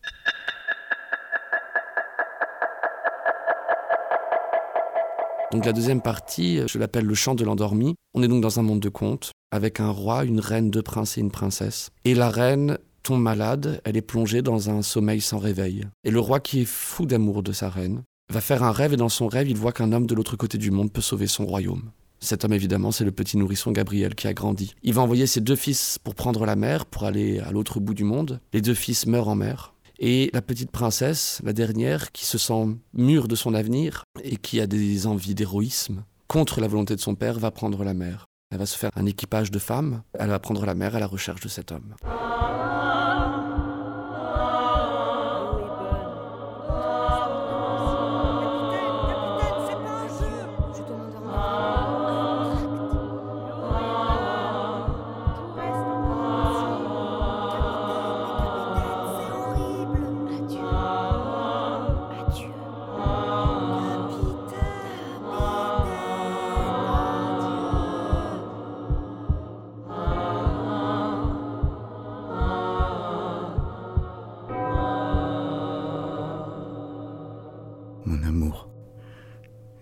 [5.53, 7.95] Donc la deuxième partie, je l'appelle le chant de l'endormi.
[8.15, 11.19] On est donc dans un monde de contes, avec un roi, une reine, deux princes
[11.19, 11.91] et une princesse.
[12.05, 15.87] Et la reine tombe malade, elle est plongée dans un sommeil sans réveil.
[16.05, 18.97] Et le roi, qui est fou d'amour de sa reine, va faire un rêve et
[18.97, 21.47] dans son rêve, il voit qu'un homme de l'autre côté du monde peut sauver son
[21.47, 21.91] royaume.
[22.21, 24.75] Cet homme, évidemment, c'est le petit nourrisson Gabriel qui a grandi.
[24.83, 27.95] Il va envoyer ses deux fils pour prendre la mer, pour aller à l'autre bout
[27.95, 28.41] du monde.
[28.53, 29.75] Les deux fils meurent en mer.
[29.99, 34.61] Et la petite princesse, la dernière, qui se sent mûre de son avenir et qui
[34.61, 38.27] a des envies d'héroïsme, contre la volonté de son père, va prendre la mer.
[38.51, 41.07] Elle va se faire un équipage de femmes, elle va prendre la mer à la
[41.07, 41.95] recherche de cet homme.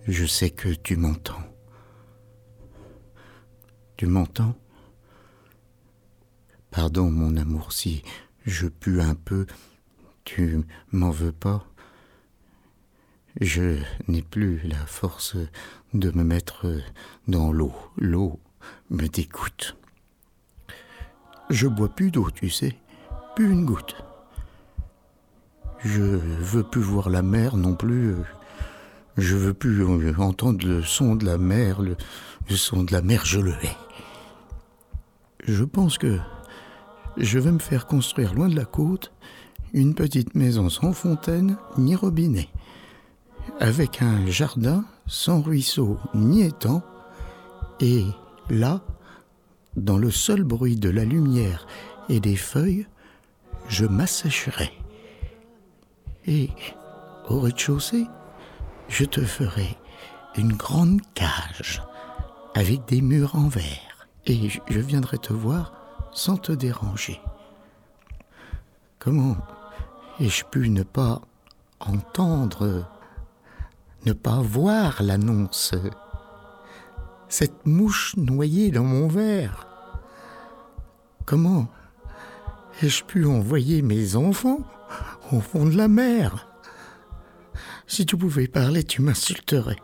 [0.08, 1.42] Je sais que tu m'entends.
[3.96, 4.56] Tu m'entends?
[6.70, 8.02] Pardon, mon amour, si
[8.46, 9.46] je pue un peu,
[10.24, 11.64] tu m'en veux pas?
[13.40, 15.36] Je n'ai plus la force
[15.92, 16.66] de me mettre
[17.28, 17.74] dans l'eau.
[17.96, 18.40] L'eau
[18.90, 19.76] me dégoûte.
[21.50, 22.78] Je bois plus d'eau, tu sais,
[23.36, 23.96] plus une goutte.
[25.84, 28.14] Je veux plus voir la mer non plus.
[29.18, 29.84] Je veux plus
[30.18, 31.82] entendre le son de la mer.
[31.82, 31.96] Le,
[32.48, 33.76] le son de la mer, je le hais.
[35.46, 36.18] Je pense que
[37.16, 39.12] je vais me faire construire loin de la côte
[39.72, 42.48] une petite maison sans fontaine ni robinet,
[43.60, 46.82] avec un jardin sans ruisseau ni étang,
[47.80, 48.04] et
[48.48, 48.82] là,
[49.76, 51.66] dans le seul bruit de la lumière
[52.08, 52.86] et des feuilles,
[53.68, 54.70] je m'assécherai.
[56.26, 56.50] Et
[57.28, 58.06] au rez-de-chaussée,
[58.88, 59.76] je te ferai
[60.36, 61.82] une grande cage
[62.54, 64.08] avec des murs en verre.
[64.26, 65.72] Et je viendrai te voir
[66.12, 67.20] sans te déranger.
[68.98, 69.36] Comment
[70.20, 71.22] ai-je pu ne pas
[71.80, 72.86] entendre,
[74.04, 75.74] ne pas voir l'annonce?
[77.28, 79.66] Cette mouche noyée dans mon verre
[81.24, 81.68] Comment
[82.82, 84.60] ai-je pu envoyer mes enfants
[85.30, 86.47] au fond de la mer?
[87.88, 89.78] Si tu pouvais parler, tu m'insulterais.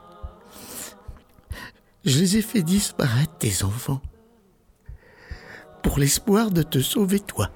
[2.04, 4.02] Je les ai fait disparaître, tes enfants.
[5.82, 7.50] Pour l'espoir de te sauver, toi.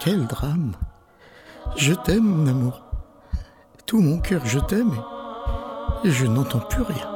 [0.00, 0.72] Quel drame.
[1.76, 2.84] Je t'aime, mon amour.
[3.86, 5.00] Tout mon cœur, je t'aime.
[6.02, 7.11] Et je n'entends plus rien.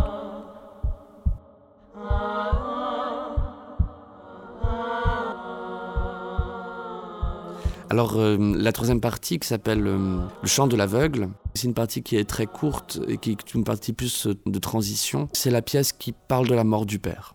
[7.89, 12.03] Alors euh, la troisième partie qui s'appelle euh, Le chant de l'aveugle, c'est une partie
[12.03, 15.29] qui est très courte et qui est une partie plus euh, de transition.
[15.33, 17.35] C'est la pièce qui parle de la mort du père.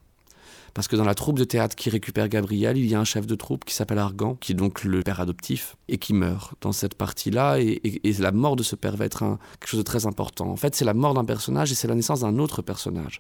[0.73, 3.27] Parce que dans la troupe de théâtre qui récupère Gabriel, il y a un chef
[3.27, 6.71] de troupe qui s'appelle Argan, qui est donc le père adoptif, et qui meurt dans
[6.71, 7.59] cette partie-là.
[7.59, 7.81] Et,
[8.19, 10.47] la mort de ce père va être quelque chose de très important.
[10.47, 13.19] En fait, c'est la mort d'un personnage et c'est la naissance d'un autre personnage.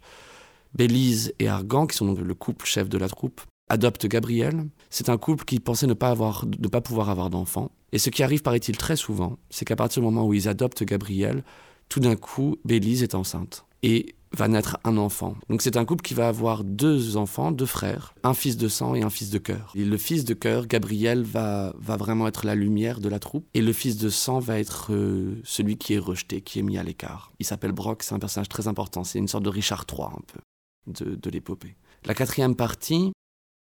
[0.75, 3.41] Bélise et Argan, qui sont donc le couple chef de la troupe,
[3.71, 4.67] adoptent Gabriel.
[4.89, 7.71] C'est un couple qui pensait ne pas, avoir, ne pas pouvoir avoir d'enfant.
[7.93, 10.83] Et ce qui arrive, paraît-il, très souvent, c'est qu'à partir du moment où ils adoptent
[10.83, 11.43] Gabriel,
[11.89, 15.35] tout d'un coup, Bélise est enceinte et va naître un enfant.
[15.49, 18.95] Donc c'est un couple qui va avoir deux enfants, deux frères, un fils de sang
[18.95, 19.73] et un fils de cœur.
[19.75, 23.45] Et le fils de cœur, Gabriel, va, va vraiment être la lumière de la troupe.
[23.53, 26.77] Et le fils de sang va être euh, celui qui est rejeté, qui est mis
[26.77, 27.31] à l'écart.
[27.39, 29.03] Il s'appelle Brock, c'est un personnage très important.
[29.03, 30.39] C'est une sorte de Richard III un peu
[30.87, 31.75] de, de l'épopée.
[32.05, 33.11] La quatrième partie,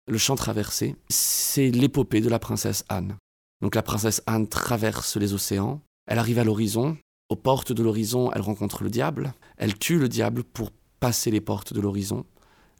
[0.07, 3.17] le chant traversé, c'est l'épopée de la princesse Anne.
[3.61, 6.97] Donc la princesse Anne traverse les océans, elle arrive à l'horizon,
[7.29, 11.41] aux portes de l'horizon, elle rencontre le diable, elle tue le diable pour passer les
[11.41, 12.25] portes de l'horizon,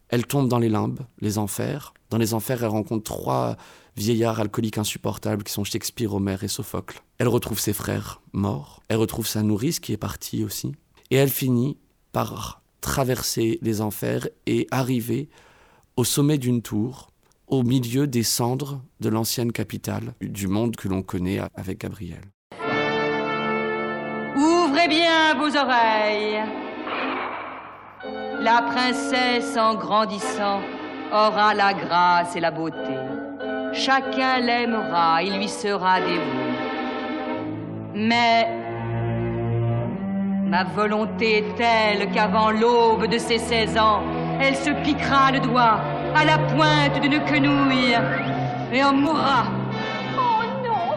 [0.08, 1.92] elle tombe dans les limbes, les enfers.
[2.10, 3.56] Dans les enfers, elle rencontre trois
[3.96, 7.02] vieillards alcooliques insupportables qui sont Shakespeare, Homère et Sophocle.
[7.18, 10.72] Elle retrouve ses frères morts, elle retrouve sa nourrice qui est partie aussi,
[11.10, 11.76] et elle finit
[12.12, 15.28] par traverser les enfers et arriver
[15.96, 17.07] au sommet d'une tour,
[17.48, 22.20] au milieu des cendres de l'ancienne capitale du monde que l'on connaît avec Gabriel.
[24.36, 26.42] Ouvrez bien vos oreilles.
[28.40, 30.60] La princesse, en grandissant,
[31.10, 32.94] aura la grâce et la beauté.
[33.72, 36.48] Chacun l'aimera, il lui sera dévoué.
[37.94, 38.46] Mais
[40.44, 44.02] ma volonté est telle qu'avant l'aube de ses 16 ans,
[44.40, 45.80] elle se piquera le doigt
[46.14, 47.96] à la pointe d'une quenouille
[48.72, 49.44] et en mourra.
[50.16, 50.96] Oh non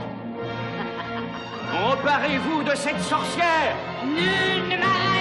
[1.93, 5.12] Emparez-vous de cette sorcière Nul ne m'arrêtera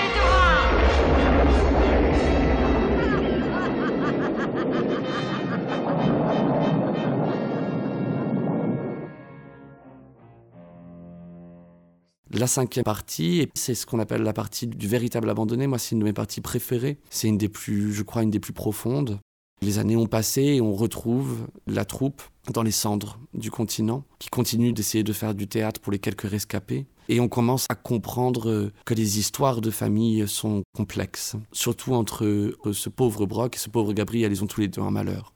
[12.33, 15.67] La cinquième partie, c'est ce qu'on appelle la partie du véritable abandonné.
[15.67, 16.99] Moi, c'est une de mes parties préférées.
[17.11, 19.19] C'est une des plus, je crois, une des plus profondes.
[19.63, 24.31] Les années ont passé et on retrouve la troupe dans les cendres du continent, qui
[24.31, 26.87] continue d'essayer de faire du théâtre pour les quelques rescapés.
[27.11, 32.25] Et on commence à comprendre euh, que les histoires de famille sont complexes, surtout entre
[32.25, 34.33] euh, ce pauvre Brock et ce pauvre Gabriel.
[34.33, 35.35] Ils ont tous les deux un malheur.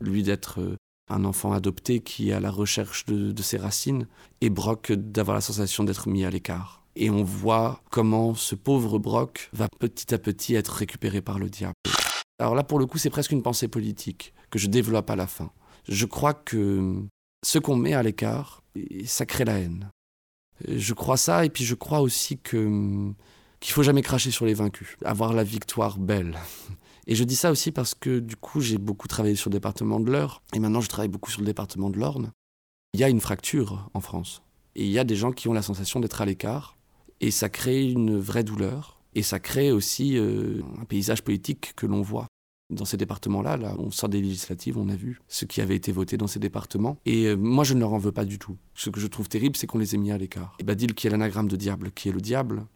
[0.00, 0.76] Lui d'être euh,
[1.10, 4.06] un enfant adopté qui est à la recherche de, de ses racines,
[4.40, 6.84] et Brock d'avoir la sensation d'être mis à l'écart.
[6.94, 11.50] Et on voit comment ce pauvre Brock va petit à petit être récupéré par le
[11.50, 11.74] diable.
[12.38, 15.26] Alors là, pour le coup, c'est presque une pensée politique que je développe à la
[15.26, 15.50] fin.
[15.88, 17.02] Je crois que
[17.44, 18.62] ce qu'on met à l'écart,
[19.04, 19.90] ça crée la haine.
[20.68, 23.12] Je crois ça, et puis je crois aussi que
[23.60, 26.38] qu'il faut jamais cracher sur les vaincus, avoir la victoire belle.
[27.06, 30.00] Et je dis ça aussi parce que du coup, j'ai beaucoup travaillé sur le département
[30.00, 32.30] de l'Eure, et maintenant je travaille beaucoup sur le département de l'Orne.
[32.92, 34.42] Il y a une fracture en France,
[34.74, 36.76] et il y a des gens qui ont la sensation d'être à l'écart,
[37.20, 41.86] et ça crée une vraie douleur, et ça crée aussi euh, un paysage politique que
[41.86, 42.26] l'on voit.
[42.70, 45.92] Dans ces départements-là, là, on sort des législatives, on a vu ce qui avait été
[45.92, 46.96] voté dans ces départements.
[47.04, 48.56] Et euh, moi, je ne leur en veux pas du tout.
[48.74, 50.56] Ce que je trouve terrible, c'est qu'on les ait mis à l'écart.
[50.58, 52.66] Et Badil, qui est l'anagramme de diable, qui est le diable,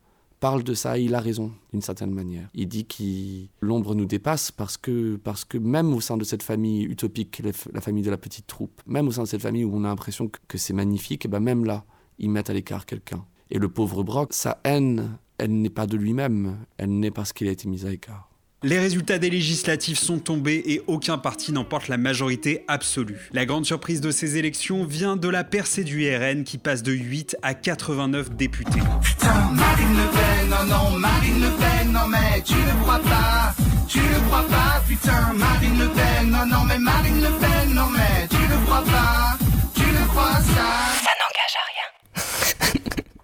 [0.40, 2.48] parle de ça et il a raison, d'une certaine manière.
[2.54, 6.42] Il dit que l'ombre nous dépasse parce que, parce que même au sein de cette
[6.42, 9.74] famille utopique, la, famille de la petite troupe, même au sein de cette famille où
[9.74, 11.84] on a l'impression que, c'est magnifique, et ben même là,
[12.18, 13.24] ils mettent à l'écart quelqu'un.
[13.50, 17.48] Et le pauvre Brock, sa haine, elle n'est pas de lui-même, elle n'est parce qu'il
[17.48, 18.28] a été mis à l'écart.
[18.64, 23.30] Les résultats des législatives sont tombés et aucun parti n'emporte la majorité absolue.
[23.32, 26.90] La grande surprise de ces élections vient de la percée du RN qui passe de
[26.90, 28.80] 8 à 89 députés.
[29.00, 33.54] Putain, Marine Le Pen, non, non, Marine Le Pen, non, mais tu ne crois pas,
[33.86, 37.86] tu ne crois pas, putain, Marine Le Pen, non, non, mais Marine Le Pen, non,
[37.92, 39.37] mais tu ne crois pas,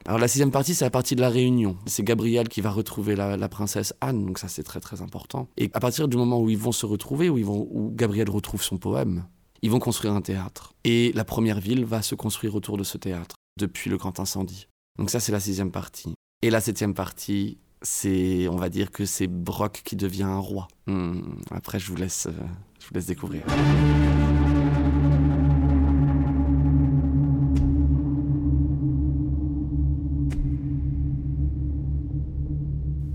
[0.06, 1.78] Alors la sixième partie, c'est la partie de la réunion.
[1.86, 5.48] C'est Gabriel qui va retrouver la, princesse Anne, donc ça c'est très très important.
[5.56, 9.24] Et à partir du moment où ils vont se retrouver, où Gabriel retrouve son poème,
[9.62, 10.74] ils vont construire un théâtre.
[10.84, 14.68] Et la première ville va se construire autour de ce théâtre, depuis le grand incendie.
[14.98, 16.12] Donc ça c'est la sixième partie.
[16.42, 20.68] Et la septième partie, c'est, on va dire que c'est Brock qui devient un roi.
[20.86, 22.32] Hmm, Après, je vous laisse, euh,
[22.80, 23.42] je vous laisse découvrir.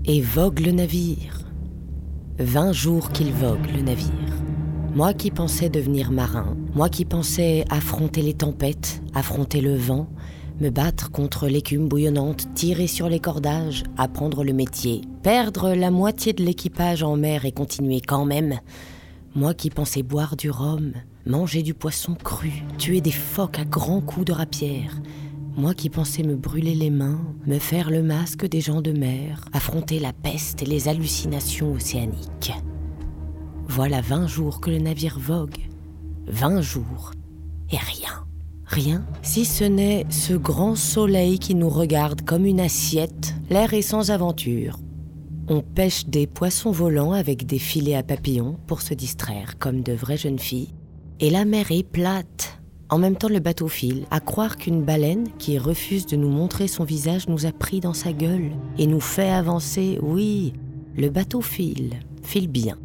[0.06, 1.40] Et vogue le navire.
[2.38, 4.08] Vingt jours qu'il vogue le navire.
[4.94, 10.08] Moi qui pensais devenir marin, moi qui pensais affronter les tempêtes, affronter le vent,
[10.58, 16.32] me battre contre l'écume bouillonnante, tirer sur les cordages, apprendre le métier, perdre la moitié
[16.32, 18.58] de l'équipage en mer et continuer quand même.
[19.34, 20.92] Moi qui pensais boire du rhum,
[21.26, 24.96] manger du poisson cru, tuer des phoques à grands coups de rapière.
[25.60, 29.44] Moi qui pensais me brûler les mains, me faire le masque des gens de mer,
[29.52, 32.54] affronter la peste et les hallucinations océaniques.
[33.68, 35.58] Voilà vingt jours que le navire vogue.
[36.26, 37.10] Vingt jours.
[37.70, 38.24] Et rien.
[38.64, 43.82] Rien, si ce n'est ce grand soleil qui nous regarde comme une assiette, l'air est
[43.82, 44.78] sans aventure.
[45.48, 49.92] On pêche des poissons volants avec des filets à papillons pour se distraire comme de
[49.92, 50.72] vraies jeunes filles.
[51.18, 52.59] Et la mer est plate.
[52.90, 56.66] En même temps, le bateau file, à croire qu'une baleine qui refuse de nous montrer
[56.66, 60.00] son visage nous a pris dans sa gueule et nous fait avancer.
[60.02, 60.54] Oui,
[60.96, 62.76] le bateau file, file bien,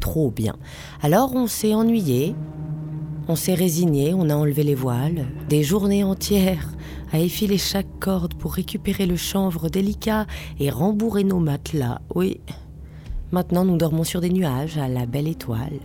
[0.00, 0.56] trop bien.
[1.02, 2.34] Alors on s'est ennuyé,
[3.28, 6.72] on s'est résigné, on a enlevé les voiles, des journées entières
[7.12, 10.26] à effiler chaque corde pour récupérer le chanvre délicat
[10.58, 12.00] et rembourrer nos matelas.
[12.14, 12.40] Oui.
[13.30, 15.80] Maintenant, nous dormons sur des nuages à la belle étoile.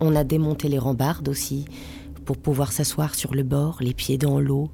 [0.00, 1.64] On a démonté les rambardes aussi
[2.24, 4.70] pour pouvoir s'asseoir sur le bord, les pieds dans l'eau.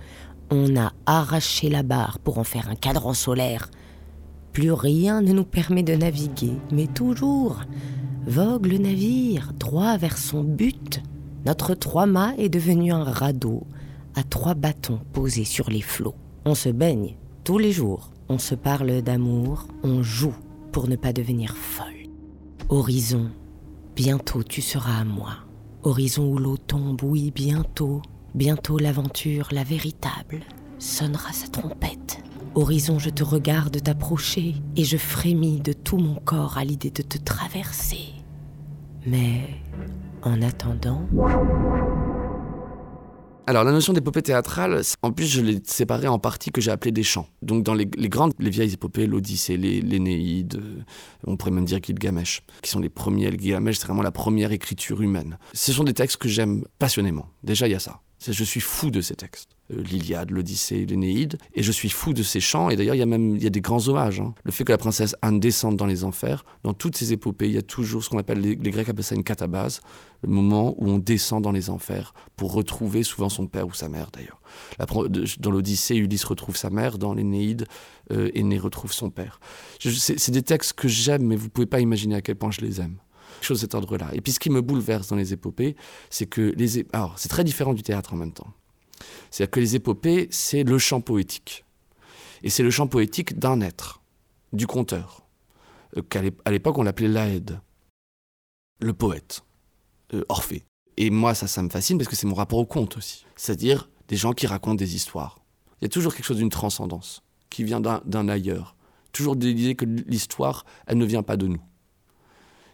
[0.51, 3.71] On a arraché la barre pour en faire un cadran solaire.
[4.53, 7.63] Plus rien ne nous permet de naviguer, mais toujours
[8.27, 11.03] vogue le navire droit vers son but.
[11.47, 13.67] Notre trois-mâts est devenu un radeau
[14.15, 16.17] à trois bâtons posés sur les flots.
[16.45, 20.35] On se baigne tous les jours, on se parle d'amour, on joue
[20.73, 21.87] pour ne pas devenir folle.
[22.69, 23.31] Horizon,
[23.97, 25.48] bientôt tu seras à moi.
[25.83, 28.03] Horizon où l'eau tombe, oui, bientôt,
[28.35, 30.41] bientôt l'aventure, la véritable,
[30.79, 32.23] sonnera sa trompette.
[32.55, 37.03] Horizon, je te regarde t'approcher et je frémis de tout mon corps à l'idée de
[37.03, 38.15] te traverser.
[39.07, 39.49] Mais
[40.23, 41.03] en attendant...
[43.49, 46.93] Alors la notion d'épopée théâtrale, en plus je l'ai séparée en parties que j'ai appelées
[46.93, 47.31] des chants.
[47.41, 50.83] Donc dans les, grandes, les vieilles épopées, l'Odyssée, l'Énéide, euh,
[51.27, 53.31] on pourrait même dire Gilgamesh, qui sont les premiers.
[53.31, 55.39] Le Gilgamesh, c'est vraiment la première écriture humaine.
[55.55, 57.31] Ce sont des textes que j'aime passionnément.
[57.43, 58.03] Déjà il y a ça.
[58.21, 59.58] Je suis fou de ces textes.
[59.73, 62.71] Euh, L'Iliade, l'Odyssée, l'Énéide, et je suis fou de ces chants.
[62.71, 64.21] Et d'ailleurs il y a même il y a des grands hommages.
[64.21, 64.35] hein.
[64.45, 67.55] Le fait que la princesse Anne descende dans les enfers, dans toutes ces épopées, il
[67.55, 69.81] y a toujours ce qu'on appelle les, Grecs appellent ça une catabase,
[70.23, 73.89] le moment où on descend dans les enfers pour retrouver souvent son père ou sa
[73.89, 74.41] mère d'ailleurs.
[75.39, 77.67] Dans l'Odyssée, Ulysse retrouve sa mère, dans l'Énéide,
[78.13, 79.41] euh, retrouve son père.
[79.81, 82.81] C'est des textes que j'aime, mais vous pouvez pas imaginer à quel point je les
[82.81, 82.97] aime.
[83.41, 84.09] Chose de cet ordre-là.
[84.15, 85.77] Et puis ce qui me bouleverse dans les épopées,
[86.11, 86.85] c'est que les...
[86.93, 88.49] Alors, c'est très différent du théâtre en même temps.
[89.31, 91.65] C'est-à-dire que les épopées, c'est le chant poétique.
[92.43, 94.01] Et c'est le chant poétique d'un être,
[94.53, 95.27] du conteur,
[95.97, 97.61] euh, qu'à l'époque on l'appelait l'Aède,
[98.81, 99.43] le poète,
[100.15, 100.65] euh, Orphée.
[100.97, 103.25] Et moi, ça, ça me fascine parce que c'est mon rapport au conte aussi.
[103.37, 105.41] C'est-à-dire des gens qui racontent des histoires.
[105.81, 108.75] Il y a toujours quelque chose d'une transcendance, qui vient d'un- ailleurs.
[109.13, 111.63] Toujours l'idée que l'histoire, elle ne vient pas de nous.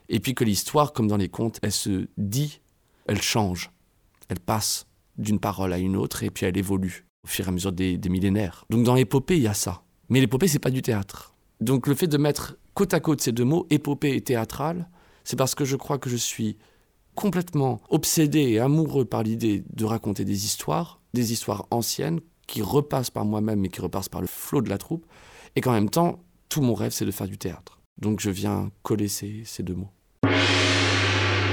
[0.08, 2.60] Et puis que l'histoire, comme dans les contes, elle se dit,
[3.06, 3.70] elle change,
[4.28, 4.86] elle passe
[5.18, 7.98] d'une parole à une autre et puis elle évolue au fur et à mesure des,
[8.08, 8.64] millénaires.
[8.70, 9.82] Donc dans l'épopée, il y a ça.
[10.08, 11.34] Mais l'épopée, c'est pas du théâtre.
[11.60, 14.88] Donc le fait de mettre côte à côte ces deux mots, épopée et théâtrale,
[15.24, 16.58] c'est parce que je crois que je suis
[17.14, 23.10] complètement obsédé et amoureux par l'idée de raconter des histoires, des histoires anciennes qui repassent
[23.10, 25.06] par moi-même et qui repassent par le flot de la troupe,
[25.56, 27.80] et qu'en même temps, tout mon rêve, c'est de faire du théâtre.
[27.98, 29.93] Donc je viens coller ces, ces deux mots.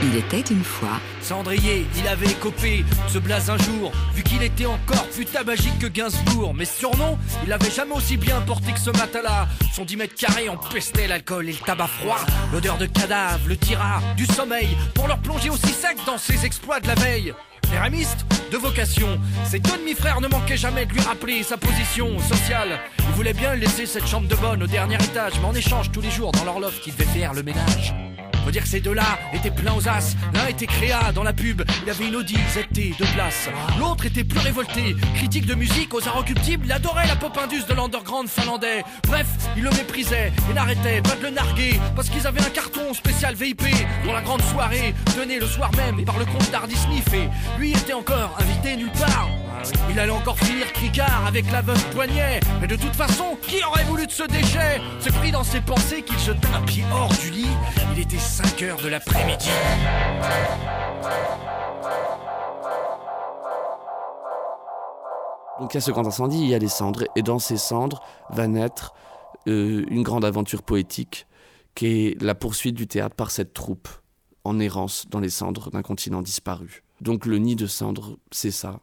[0.03, 0.99] Il était une fois.
[1.21, 5.85] Cendrier, il avait copé ce blaze un jour, vu qu'il était encore plus tabagique que
[5.85, 6.55] Gainsbourg.
[6.55, 9.47] Mais surnom, il l'avait jamais aussi bien porté que ce matin-là.
[9.73, 12.19] Son 10 mètres carrés empestait l'alcool et le tabac froid.
[12.51, 16.79] L'odeur de cadavre, le tira, du sommeil, pour leur plonger aussi sec dans ses exploits
[16.79, 17.33] de la veille.
[17.69, 22.79] Céramiste de vocation, ses deux demi-frères ne manquaient jamais de lui rappeler sa position sociale.
[22.99, 26.01] Ils voulaient bien laisser cette chambre de bonne au dernier étage, mais en échange tous
[26.01, 27.93] les jours dans leur loft, il devait faire le ménage.
[28.43, 30.15] Faut dire que ces deux-là étaient pleins aux as.
[30.33, 33.49] L'un était créa dans la pub, il avait une Audi ZT de place.
[33.79, 37.73] L'autre était plus révolté, critique de musique aux inrecuptibles, il adorait la pop indus de
[37.73, 38.83] l'underground finlandais.
[39.07, 39.27] Bref,
[39.57, 43.35] il le méprisait et n'arrêtait pas de le narguer parce qu'ils avaient un carton spécial
[43.35, 43.63] VIP
[44.03, 47.71] pour la grande soirée tenue le soir même par le comte d'Hardy Smith et lui
[47.71, 49.29] était encore invité nulle part.
[49.89, 52.39] Il allait encore finir cricard avec la veuve poignet.
[52.59, 54.81] Mais de toute façon, qui aurait voulu de ce déchet?
[54.99, 57.47] Se pris dans ses pensées qu'il jeta un pied hors du lit.
[57.93, 59.49] Il était 5 heures de l'après-midi.
[65.59, 67.57] Donc il y a ce grand incendie, il y a les cendres, et dans ces
[67.57, 68.01] cendres
[68.31, 68.95] va naître
[69.47, 71.27] euh, une grande aventure poétique
[71.75, 73.87] qui est la poursuite du théâtre par cette troupe
[74.43, 76.83] en errance dans les cendres d'un continent disparu.
[76.99, 78.79] Donc le nid de cendres, c'est ça.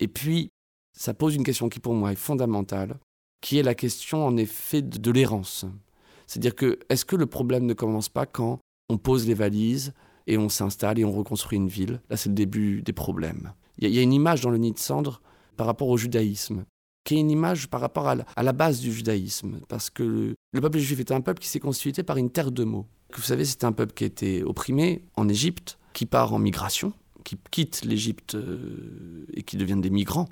[0.00, 0.50] Et puis,
[0.98, 2.98] ça pose une question qui pour moi est fondamentale,
[3.40, 5.66] qui est la question en effet de, l'errance.
[6.26, 9.92] C'est-à-dire que est-ce que le problème ne commence pas quand on pose les valises
[10.26, 12.00] et on s'installe et on reconstruit une ville?
[12.08, 13.52] Là, c'est le début des problèmes.
[13.78, 15.22] Il y, a une image dans le nid de cendres
[15.56, 16.64] par rapport au judaïsme,
[17.04, 20.60] qui est une image par rapport à la, base du judaïsme, parce que le, le,
[20.60, 22.86] peuple juif était un peuple qui s'est constitué par une terre de mots.
[23.14, 26.92] Vous savez, c'est un peuple qui été opprimé en Égypte, qui part en migration,
[27.24, 30.28] qui quitte l'Égypte euh, et qui deviennent des migrants,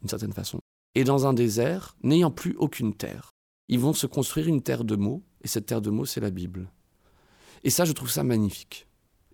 [0.00, 0.58] d'une certaine façon.
[0.94, 3.30] Et dans un désert, n'ayant plus aucune terre,
[3.68, 6.30] ils vont se construire une terre de mots, et cette terre de mots, c'est la
[6.30, 6.70] Bible.
[7.64, 8.86] Et ça, je trouve ça magnifique.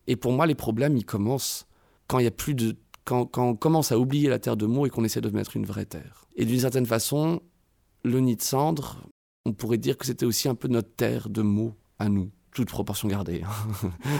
[0.06, 1.66] Et pour moi, les problèmes, ils commencent
[2.06, 4.66] quand il y a plus de quand, quand, on commence à oublier la terre de
[4.66, 6.24] mots et qu'on essaie de mettre une vraie terre.
[6.36, 7.40] Et d'une certaine façon,
[8.04, 9.08] le nid de cendre,
[9.44, 12.68] on pourrait dire que c'était aussi un peu notre terre de mots à nous, toute
[12.68, 13.42] proportion gardée.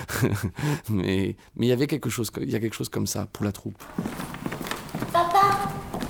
[0.88, 3.44] mais mais il y avait quelque chose, il y a quelque chose comme ça pour
[3.44, 3.82] la troupe.
[5.12, 5.60] Papa,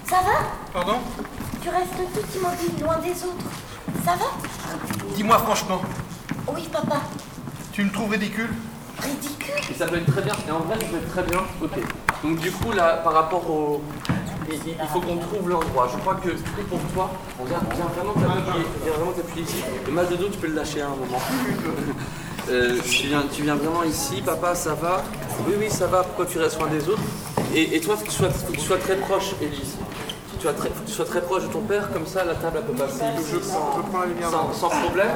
[0.05, 0.47] ça va?
[0.73, 0.99] Pardon?
[1.62, 3.51] Tu restes tout immobile, loin des autres.
[4.05, 4.27] Ça va?
[5.14, 5.83] Dis-moi franchement.
[6.55, 7.03] Oui, papa.
[7.73, 8.51] Tu me trouves ridicule?
[9.01, 9.55] Ridicule?
[9.70, 10.35] Et ça peut être très bien.
[10.47, 11.41] Et en vrai, ça peut être très bien.
[11.61, 11.79] Ok.
[12.23, 13.83] Donc du coup, là, par rapport au...
[14.53, 15.88] Il, il faut qu'on trouve l'endroit.
[15.92, 16.30] Je crois que
[16.68, 18.66] pour toi, on vient, vient vraiment t'appuyer.
[18.84, 19.62] Viens vraiment t'appuyer ici.
[19.86, 21.20] Le mal de dos, tu peux le lâcher à un moment.
[22.50, 24.22] euh, tu, viens, tu viens vraiment ici.
[24.24, 25.03] Papa, ça va?
[25.46, 26.03] Oui, oui, ça va.
[26.03, 27.03] Pourquoi tu restes loin des autres?
[27.55, 29.76] Et, et, toi, faut que tu sois, faut que tu sois très proche, Élise.
[30.38, 32.34] Tu vas très, faut que tu sois très proche de ton père, comme ça la
[32.34, 33.80] table elle peut passer ici sans,
[34.28, 35.11] sans, sans, problème.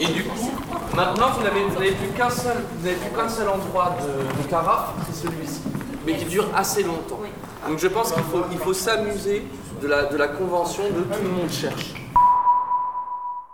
[0.00, 0.50] Et du coup,
[0.96, 5.60] maintenant vous n'avez plus qu'un seul, plus qu'un seul endroit de, de carafe, c'est celui-ci,
[6.04, 7.20] mais qui dure assez longtemps.
[7.68, 9.42] Donc je pense qu'il faut, il faut s'amuser
[9.80, 11.94] de la, de la convention de tout le monde cherche.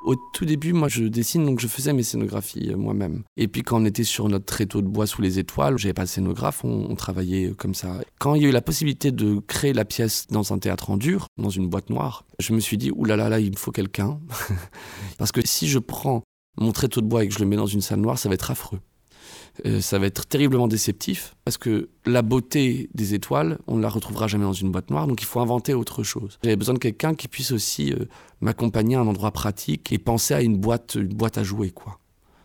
[0.05, 3.25] Au tout début, moi, je dessine, donc je faisais mes scénographies euh, moi-même.
[3.37, 6.05] Et puis, quand on était sur notre tréteau de bois sous les étoiles, j'avais pas
[6.05, 8.01] de scénographe, on, travaillait comme ça.
[8.19, 10.97] Quand il y a eu la possibilité de créer la pièce dans un théâtre en
[10.97, 13.57] dur, dans une boîte noire, je me suis dit, oulala, là, là, là, il me
[13.57, 14.19] faut quelqu'un.
[15.19, 16.23] Parce que si je prends
[16.57, 18.35] mon tréteau de bois et que je le mets dans une salle noire, ça va
[18.35, 18.81] être affreux.
[19.67, 23.89] Euh, ça va être terriblement déceptif parce que la beauté des étoiles, on ne la
[23.89, 26.39] retrouvera jamais dans une boîte noire, donc il faut inventer autre chose.
[26.43, 28.07] J'avais besoin de quelqu'un qui puisse aussi euh,
[28.41, 31.99] m'accompagner à un endroit pratique et penser à une boîte, une boîte à jouer, quoi.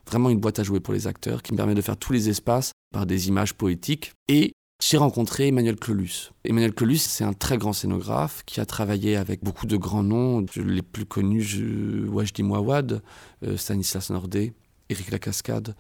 [0.08, 2.30] Vraiment une boîte à jouer pour les acteurs qui me permet de faire tous les
[2.30, 4.12] espaces par des images poétiques.
[4.28, 6.32] Et j'ai rencontré Emmanuel Clelus.
[6.44, 10.46] Emmanuel Clelus, c'est un très grand scénographe qui a travaillé avec beaucoup de grands noms.
[10.58, 12.06] Les plus connus.
[12.10, 13.02] Wajdi Mouawad,
[13.46, 14.54] euh, Stanislas Nordet,
[14.90, 15.74] Éric Lacascade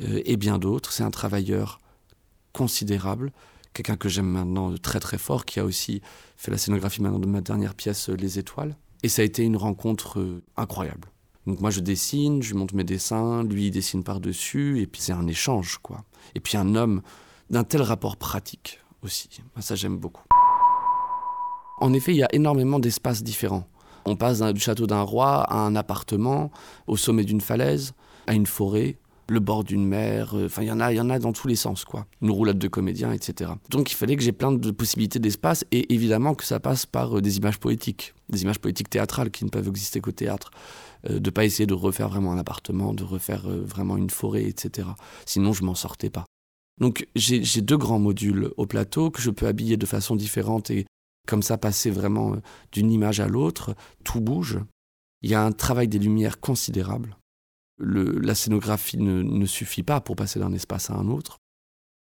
[0.00, 0.92] et bien d'autres.
[0.92, 1.78] C'est un travailleur
[2.52, 3.32] considérable,
[3.72, 6.02] quelqu'un que j'aime maintenant très très fort, qui a aussi
[6.36, 8.76] fait la scénographie maintenant de ma dernière pièce euh, Les Étoiles.
[9.02, 11.08] Et ça a été une rencontre euh, incroyable.
[11.46, 15.00] Donc moi je dessine, je lui montre mes dessins, lui il dessine par-dessus, et puis
[15.00, 16.04] c'est un échange quoi.
[16.36, 17.02] Et puis un homme
[17.50, 19.28] d'un tel rapport pratique aussi.
[19.58, 20.22] Ça j'aime beaucoup.
[21.80, 23.66] En effet, il y a énormément d'espaces différents.
[24.04, 26.52] On passe du château d'un roi à un appartement,
[26.86, 27.92] au sommet d'une falaise,
[28.28, 28.98] à une forêt,
[29.32, 31.48] le bord d'une mer, enfin euh, il y en a, y en a dans tous
[31.48, 32.06] les sens quoi.
[32.20, 33.52] Une roulade de comédiens, etc.
[33.70, 37.18] Donc il fallait que j'ai plein de possibilités d'espace et évidemment que ça passe par
[37.18, 40.50] euh, des images poétiques, des images poétiques théâtrales qui ne peuvent exister qu'au théâtre.
[41.10, 44.44] Euh, de pas essayer de refaire vraiment un appartement, de refaire euh, vraiment une forêt,
[44.44, 44.88] etc.
[45.26, 46.24] Sinon je m'en sortais pas.
[46.80, 50.86] Donc j'ai deux grands modules au plateau que je peux habiller de façon différente et
[51.28, 52.36] comme ça passer vraiment
[52.72, 54.58] d'une image à l'autre, tout bouge.
[55.22, 57.16] Il y a un travail des lumières considérable
[57.82, 61.38] la scénographie ne, suffit pas pour passer d'un espace à un autre.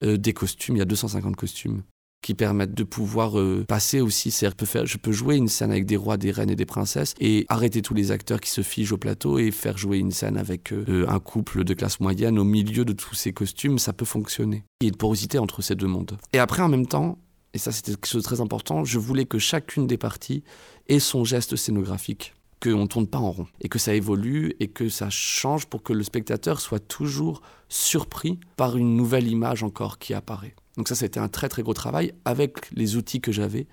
[0.04, 1.82] Euh, des costumes, il y a 250 costumes
[2.24, 4.30] qui permettent de pouvoir euh, passer aussi.
[4.30, 6.64] Je peux, faire, je peux jouer une scène avec des rois, des reines et des
[6.64, 10.10] princesses et arrêter tous les acteurs qui se figent au plateau et faire jouer une
[10.10, 13.78] scène avec euh, un couple de classe moyenne au milieu de tous ces costumes.
[13.78, 14.64] Ça peut fonctionner.
[14.80, 16.16] Il y a une porosité entre ces deux mondes.
[16.32, 17.18] Et après, en même temps,
[17.52, 20.44] et ça c'était quelque chose de très important, je voulais que chacune des parties
[20.88, 24.68] ait son geste scénographique qu'on ne tourne pas en rond et que ça évolue et
[24.68, 29.98] que ça change pour que le spectateur soit toujours surpris par une nouvelle image encore
[29.98, 30.54] qui apparaît.
[30.76, 33.66] Donc ça, c'était un très très gros travail avec les outils que j'avais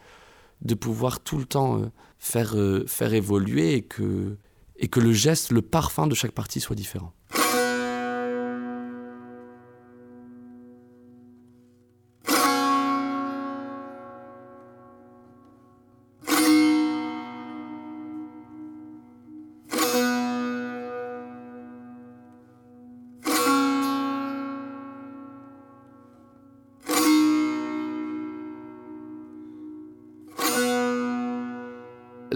[0.61, 1.85] de pouvoir tout le temps euh,
[2.19, 4.37] faire, euh, faire évoluer et que,
[4.77, 7.13] et que le geste, le parfum de chaque partie soit différent.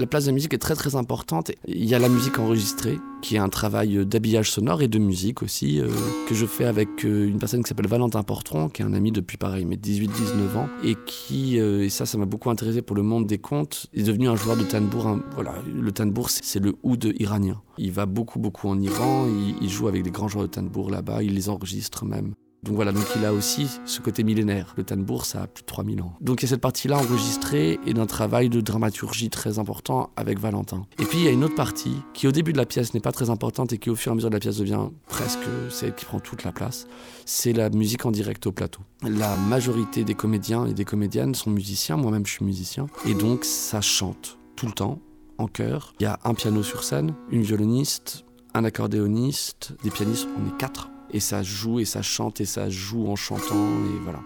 [0.05, 1.51] La place de la musique est très très importante.
[1.67, 5.41] Il y a la musique enregistrée, qui est un travail d'habillage sonore et de musique
[5.41, 5.87] aussi, euh,
[6.29, 9.11] que je fais avec euh, une personne qui s'appelle Valentin Portron, qui est un ami
[9.11, 12.95] depuis pareil, mais 18-19 ans, et qui, euh, et ça ça m'a beaucoup intéressé pour
[12.95, 15.07] le monde des contes, est devenu un joueur de tanbour.
[15.07, 17.59] un- voilà, le tanbour c'est c'est le oud iranien.
[17.79, 20.91] Il va beaucoup beaucoup en Iran, il, il joue avec des grands joueurs de tanbour
[20.91, 22.35] là-bas, il les enregistre même.
[22.65, 24.73] Donc voilà, donc il a aussi ce côté millénaire.
[24.75, 26.13] Le tanbour, ça a plus de 3000 ans.
[26.19, 30.39] Donc il y a cette partie-là enregistrée et d'un travail de dramaturgie très important avec
[30.39, 30.87] Valentin.
[30.99, 32.99] Et puis il y a une autre partie qui au début de la pièce n'est
[32.99, 35.45] pas très importante et qui au fur et à mesure de la pièce devient presque
[35.69, 36.87] celle qui prend toute la place.
[37.25, 38.81] C'est la musique en direct au plateau.
[39.03, 43.45] La majorité des comédiens et des comédiennes sont musiciens, moi-même je suis musicien, et donc
[43.45, 44.99] ça chante tout le temps
[45.37, 45.93] en chœur.
[45.99, 50.57] Il y a un piano sur scène, une violoniste, un accordéoniste, des pianistes, on est
[50.57, 50.89] quatre.
[51.15, 53.55] Et ça joue et ça chante et ça joue en chantant
[53.85, 54.19] et voilà.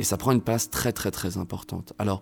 [0.00, 1.92] Et ça prend une place très très très importante.
[2.00, 2.20] Alors,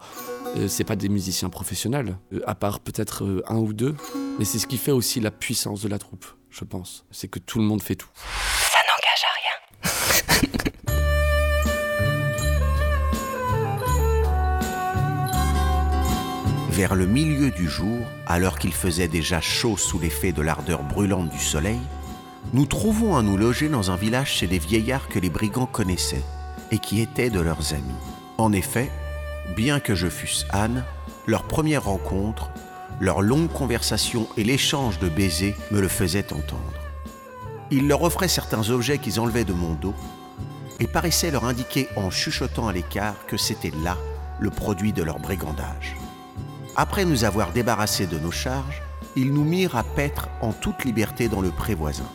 [0.57, 3.97] euh, c'est pas des musiciens professionnels, euh, à part peut-être euh, un ou deux,
[4.39, 7.07] mais c'est ce qui fait aussi la puissance de la troupe, je pense.
[7.11, 8.11] C'est que tout le monde fait tout.
[8.15, 9.57] Ça n'engage à rien.
[16.73, 21.31] Vers le milieu du jour, alors qu'il faisait déjà chaud sous l'effet de l'ardeur brûlante
[21.31, 21.81] du soleil,
[22.53, 26.25] nous trouvons à nous loger dans un village chez des vieillards que les brigands connaissaient
[26.73, 27.95] et qui étaient de leurs amis.
[28.39, 28.91] En effet,
[29.57, 30.85] bien que je fusse Anne,
[31.27, 32.51] leur première rencontre,
[32.99, 36.73] leur longue conversation et l'échange de baisers me le faisaient entendre.
[37.71, 39.95] Ils leur offraient certains objets qu'ils enlevaient de mon dos
[40.81, 43.97] et paraissaient leur indiquer en chuchotant à l'écart que c'était là
[44.41, 45.97] le produit de leur brigandage.
[46.75, 48.83] Après nous avoir débarrassés de nos charges,
[49.15, 52.07] ils nous mirent à paître en toute liberté dans le pré voisin.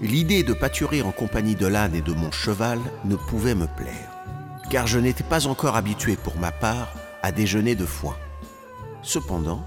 [0.00, 4.10] L'idée de pâturer en compagnie de l'âne et de mon cheval ne pouvait me plaire,
[4.70, 8.16] car je n'étais pas encore habitué pour ma part à déjeuner de foin.
[9.02, 9.64] Cependant,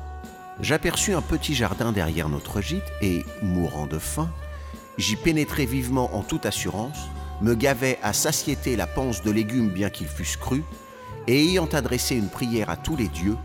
[0.61, 4.29] j'aperçus un petit jardin derrière notre gîte et, mourant de faim,
[4.97, 6.97] j'y pénétrai vivement en toute assurance,
[7.41, 10.63] me gavai à satiété la panse de légumes bien qu'ils fussent crus,
[11.27, 13.37] et ayant adressé une prière à tous les dieux,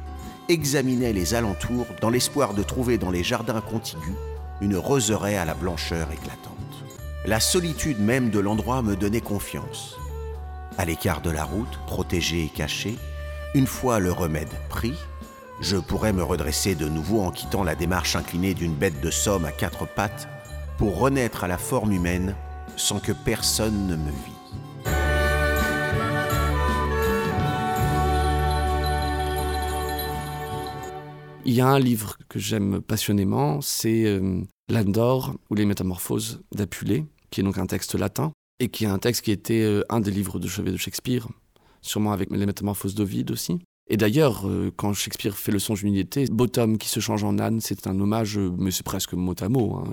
[0.49, 4.17] examinai les alentours dans l'espoir de trouver dans les jardins contigus
[4.61, 6.52] une roseraie à la blancheur éclatante.
[7.25, 9.97] La solitude même de l'endroit me donnait confiance.
[10.77, 12.99] À l'écart de la route, protégé et caché,
[13.55, 14.95] une fois le remède pris,
[15.61, 19.45] je pourrais me redresser de nouveau en quittant la démarche inclinée d'une bête de somme
[19.45, 20.29] à quatre pattes
[20.79, 22.35] pour renaître à la forme humaine
[22.77, 24.43] sans que personne ne me vît.
[31.45, 34.43] Il y a un livre que j'aime passionnément, c'est euh,
[34.73, 38.99] L'Andor ou les Métamorphoses d'Apulée, qui est donc un texte latin, et qui est un
[38.99, 41.29] texte qui était euh, un des livres de chevet de Shakespeare,
[41.83, 43.59] sûrement avec les Métamorphoses d'Ovide aussi.
[43.91, 47.39] Et d'ailleurs, euh, quand Shakespeare fait le songe d'une unité, Bottom qui se change en
[47.39, 49.85] âne, c'est un hommage, euh, mais c'est presque mot à mot, hein,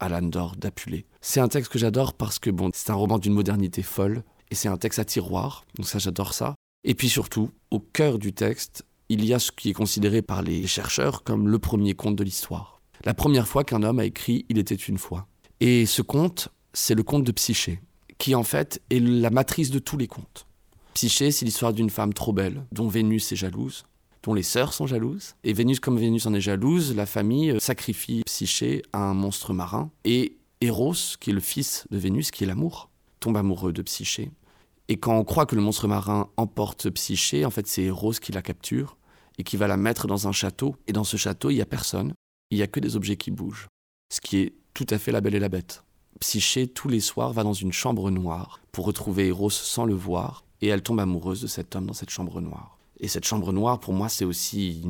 [0.00, 1.06] à l'Andor d'Apulée.
[1.20, 4.56] C'est un texte que j'adore parce que bon, c'est un roman d'une modernité folle, et
[4.56, 6.56] c'est un texte à tiroir, donc ça j'adore ça.
[6.82, 10.42] Et puis surtout, au cœur du texte, il y a ce qui est considéré par
[10.42, 12.75] les chercheurs comme le premier conte de l'histoire.
[13.06, 15.28] La première fois qu'un homme a écrit Il était une fois.
[15.60, 17.80] Et ce conte, c'est le conte de Psyché,
[18.18, 20.48] qui en fait est la matrice de tous les contes.
[20.94, 23.84] Psyché, c'est l'histoire d'une femme trop belle, dont Vénus est jalouse,
[24.24, 25.36] dont les sœurs sont jalouses.
[25.44, 29.52] Et Vénus, comme Vénus en est jalouse, la famille euh, sacrifie Psyché à un monstre
[29.52, 29.92] marin.
[30.04, 32.90] Et Eros, qui est le fils de Vénus, qui est l'amour,
[33.20, 34.32] tombe amoureux de Psyché.
[34.88, 38.32] Et quand on croit que le monstre marin emporte Psyché, en fait c'est Eros qui
[38.32, 38.96] la capture
[39.38, 40.74] et qui va la mettre dans un château.
[40.88, 42.12] Et dans ce château, il n'y a personne,
[42.50, 43.68] il n'y a que des objets qui bougent.
[44.12, 45.82] Ce qui est tout à fait la belle et la bête.
[46.20, 50.44] Psyché, tous les soirs, va dans une chambre noire pour retrouver Eros sans le voir,
[50.60, 52.78] et elle tombe amoureuse de cet homme dans cette chambre noire.
[53.00, 54.82] Et cette chambre noire, pour moi, c'est aussi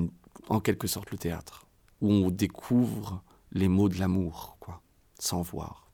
[0.48, 1.66] en quelque sorte le théâtre,
[2.00, 4.80] où on découvre les mots de l'amour, quoi,
[5.18, 5.90] sans voir.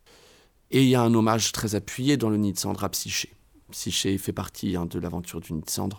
[0.70, 3.32] Et il y a un hommage très appuyé dans le nid de cendre à Psyché.
[3.70, 5.98] Psyché fait partie hein, de l'aventure du nid de cendre.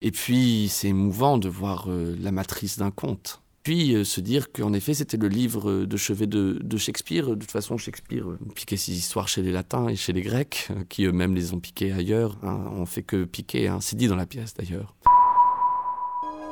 [0.00, 3.42] Et puis, c'est émouvant de voir euh, la matrice d'un conte.
[3.62, 7.28] Puis euh, se dire qu'en effet, c'était le livre de chevet de, de Shakespeare.
[7.28, 10.68] De toute façon, Shakespeare euh, piquait ses histoires chez les Latins et chez les Grecs,
[10.70, 12.36] euh, qui eux-mêmes les ont piquées ailleurs.
[12.42, 12.58] hein.
[12.72, 13.78] On fait que piquer, hein.
[13.80, 14.94] c'est dit dans la pièce d'ailleurs.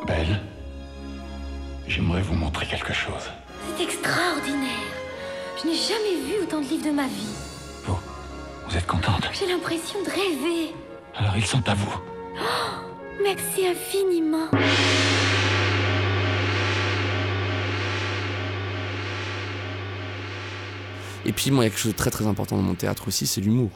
[0.07, 0.41] Belle,
[1.87, 3.31] j'aimerais vous montrer quelque chose.
[3.77, 4.69] C'est extraordinaire.
[5.63, 7.35] Je n'ai jamais vu autant de livres de ma vie.
[7.87, 9.31] Vous êtes contente?
[9.33, 10.75] J'ai l'impression de rêver.
[11.15, 11.95] Alors ils sont à vous.
[12.37, 14.49] Oh, merci infiniment.
[21.29, 23.07] Et puis, moi, il y a quelque chose de très très important dans mon théâtre
[23.07, 23.71] aussi, c'est l'humour.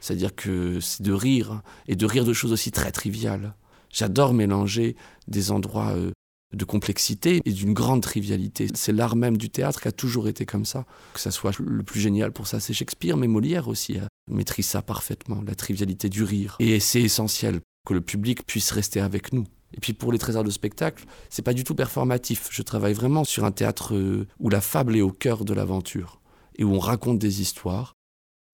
[0.00, 3.54] C'est-à-dire que c'est de rire, et de rire de choses aussi très triviales.
[3.90, 4.94] J'adore mélanger
[5.26, 6.10] des endroits euh,
[6.52, 8.66] de complexité et d'une grande trivialité.
[8.74, 10.84] C'est l'art même du théâtre qui a toujours été comme ça.
[11.14, 14.66] Que ça soit le plus génial pour ça, c'est Shakespeare, mais Molière aussi euh, maîtrise
[14.66, 16.56] ça parfaitement, la trivialité du rire.
[16.60, 19.46] Et c'est essentiel que le public puisse rester avec nous.
[19.72, 22.48] Et puis pour les trésors de spectacle, c'est pas du tout performatif.
[22.50, 26.20] Je travaille vraiment sur un théâtre euh, où la fable est au cœur de l'aventure
[26.56, 27.94] et où on raconte des histoires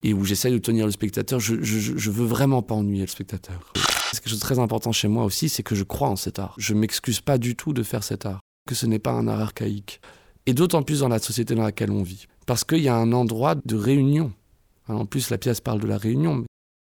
[0.03, 1.39] et où j'essaye de tenir le spectateur.
[1.39, 3.73] Je, je, veux vraiment pas ennuyer le spectateur.
[4.11, 6.39] C'est quelque chose de très important chez moi aussi, c'est que je crois en cet
[6.39, 6.55] art.
[6.57, 9.39] Je m'excuse pas du tout de faire cet art, que ce n'est pas un art
[9.39, 10.01] archaïque.
[10.47, 12.25] Et d'autant plus dans la société dans laquelle on vit.
[12.47, 14.33] Parce qu'il y a un endroit de réunion.
[14.87, 16.43] En plus, la pièce parle de la réunion,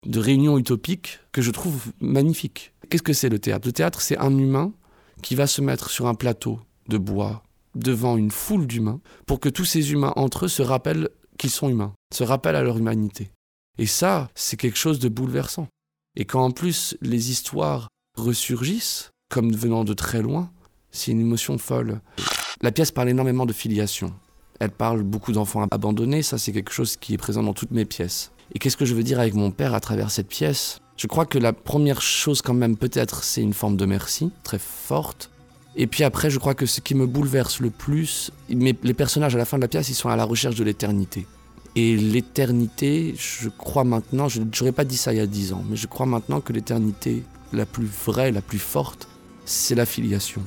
[0.04, 2.72] de réunion utopique que je trouve magnifique.
[2.90, 3.66] Qu'est-ce que c'est le théâtre?
[3.68, 4.72] Le théâtre, c'est un humain
[5.22, 7.42] qui va se mettre sur un plateau de bois
[7.76, 11.68] devant une foule d'humains pour que tous ces humains entre eux se rappellent qu'ils sont
[11.68, 13.30] humains, se rappellent à leur humanité.
[13.78, 15.68] Et ça, c'est quelque chose de bouleversant.
[16.16, 20.50] Et quand en plus les histoires ressurgissent, comme venant de très loin,
[20.90, 22.00] c'est une émotion folle.
[22.62, 24.14] La pièce parle énormément de filiation.
[24.60, 27.84] Elle parle beaucoup d'enfants abandonnés, ça c'est quelque chose qui est présent dans toutes mes
[27.84, 28.32] pièces.
[28.54, 30.80] Et qu'est-ce que je veux dire avec mon père à travers cette pièce?
[30.96, 34.58] Je crois que la première chose quand même peut-être c'est une forme de merci, très
[34.58, 35.30] forte.
[35.76, 39.38] Et puis après je crois que ce qui me bouleverse le plus, les personnages à
[39.38, 41.26] la fin de la pièce ils sont à la recherche de l'éternité.
[41.76, 45.62] Et l'éternité, je crois maintenant, je n'aurais pas dit ça il y a dix ans,
[45.68, 47.22] mais je crois maintenant que l'éternité
[47.52, 49.08] la plus vraie, la plus forte,
[49.44, 50.42] c'est la filiation.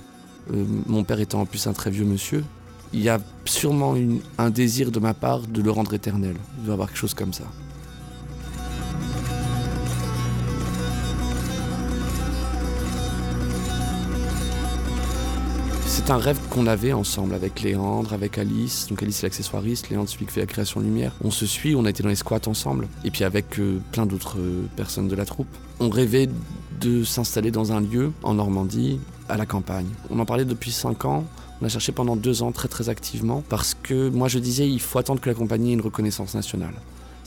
[0.52, 2.44] Euh, mon père étant en plus un très vieux monsieur,
[2.94, 3.96] il y a sûrement
[4.40, 6.36] un désir de ma part de le rendre éternel.
[6.58, 7.44] Il doit y avoir quelque chose comme ça.
[16.10, 18.88] C'est un rêve qu'on avait ensemble avec Léandre, avec Alice.
[18.88, 21.12] Donc Alice est l'accessoiriste, Léandre celui qui fait la création lumière.
[21.24, 22.88] On se suit, on a été dans les squats ensemble.
[23.06, 25.46] Et puis avec euh, plein d'autres euh, personnes de la troupe.
[25.80, 26.28] On rêvait
[26.82, 29.00] de s'installer dans un lieu en Normandie,
[29.30, 29.86] à la campagne.
[30.10, 31.26] On en parlait depuis 5 ans.
[31.62, 34.82] On a cherché pendant deux ans très très activement parce que moi je disais il
[34.82, 36.74] faut attendre que la compagnie ait une reconnaissance nationale.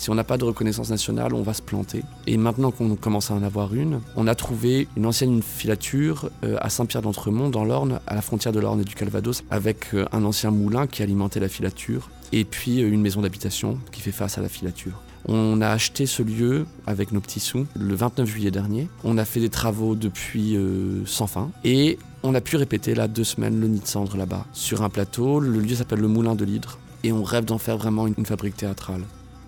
[0.03, 2.03] Si on n'a pas de reconnaissance nationale, on va se planter.
[2.26, 6.57] Et maintenant qu'on commence à en avoir une, on a trouvé une ancienne filature euh,
[6.61, 10.24] à Saint-Pierre-d'Entremont, dans l'Orne, à la frontière de l'Orne et du Calvados, avec euh, un
[10.24, 14.38] ancien moulin qui alimentait la filature, et puis euh, une maison d'habitation qui fait face
[14.38, 15.00] à la filature.
[15.26, 18.88] On a acheté ce lieu avec nos petits sous le 29 juillet dernier.
[19.05, 20.59] On a fait des travaux depuis
[21.07, 21.53] sans fin.
[21.62, 24.88] Et on a pu répéter là deux semaines le nid de cendre là-bas, sur un
[24.88, 25.38] plateau.
[25.38, 26.80] Le lieu s'appelle le Moulin de l'Hydre.
[27.05, 29.03] Et on rêve d'en faire vraiment une fabrique théâtrale.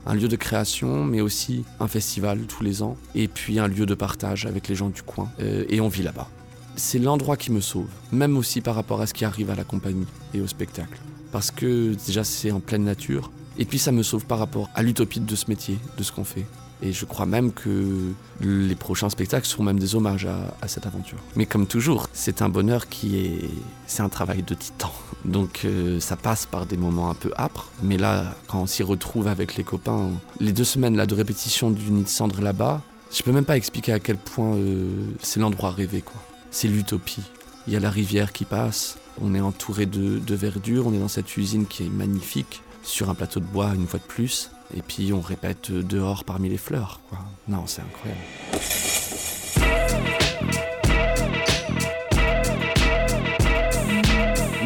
[0.07, 2.97] Un lieu de création, mais aussi un festival tous les ans.
[3.15, 5.31] Et puis un lieu de partage avec les gens du coin.
[5.41, 6.29] Euh, et on vit là-bas.
[6.77, 9.65] C'est l'endroit qui me sauve, même aussi par rapport à ce qui arrive à la
[9.65, 10.99] compagnie et au spectacle.
[11.31, 14.83] Parce que déjà c'est en pleine nature, et puis ça me sauve par rapport à
[14.83, 16.47] l'utopie de ce métier, de ce qu'on fait.
[16.85, 18.13] Et je crois même que
[18.43, 21.17] les prochains spectacles seront même des hommages à, cette aventure.
[21.35, 23.51] Mais comme toujours, c'est un bonheur qui est...
[23.87, 24.93] C'est un travail de titan.
[25.25, 27.71] Donc euh, ça passe par des moments un peu âpres.
[27.83, 30.11] Mais là, quand on s'y retrouve avec les copains,
[30.41, 33.57] les deux semaines là, de répétition du Nid de Cendre là-bas, je peux même pas
[33.57, 34.91] expliquer à quel point euh,
[35.23, 36.03] c'est l'endroit rêvé.
[36.03, 36.21] quoi.
[36.51, 37.23] C'est l'utopie.
[37.67, 40.99] Il y a la rivière qui passe, on est entouré de, de verdure, on est
[40.99, 44.51] dans cette usine qui est magnifique sur un plateau de bois une fois de plus.
[44.77, 47.01] Et puis on répète dehors parmi les fleurs.
[47.09, 47.19] Quoi.
[47.49, 48.21] Non, c'est incroyable.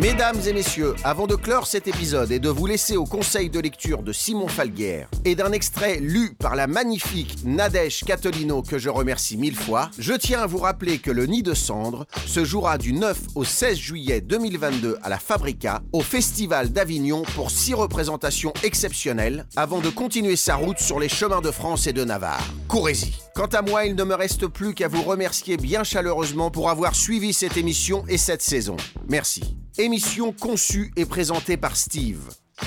[0.00, 3.58] Mesdames et messieurs, avant de clore cet épisode et de vous laisser au conseil de
[3.58, 8.90] lecture de Simon Falguière et d'un extrait lu par la magnifique Nadège Catolino que je
[8.90, 12.78] remercie mille fois, je tiens à vous rappeler que le Nid de Cendre se jouera
[12.78, 18.52] du 9 au 16 juillet 2022 à la Fabrica au Festival d'Avignon pour six représentations
[18.62, 22.46] exceptionnelles avant de continuer sa route sur les chemins de France et de Navarre.
[22.68, 23.14] Courez-y.
[23.34, 26.94] Quant à moi, il ne me reste plus qu'à vous remercier bien chaleureusement pour avoir
[26.94, 28.76] suivi cette émission et cette saison.
[29.08, 29.56] Merci.
[29.80, 32.18] Émission conçue et présentée par Steve.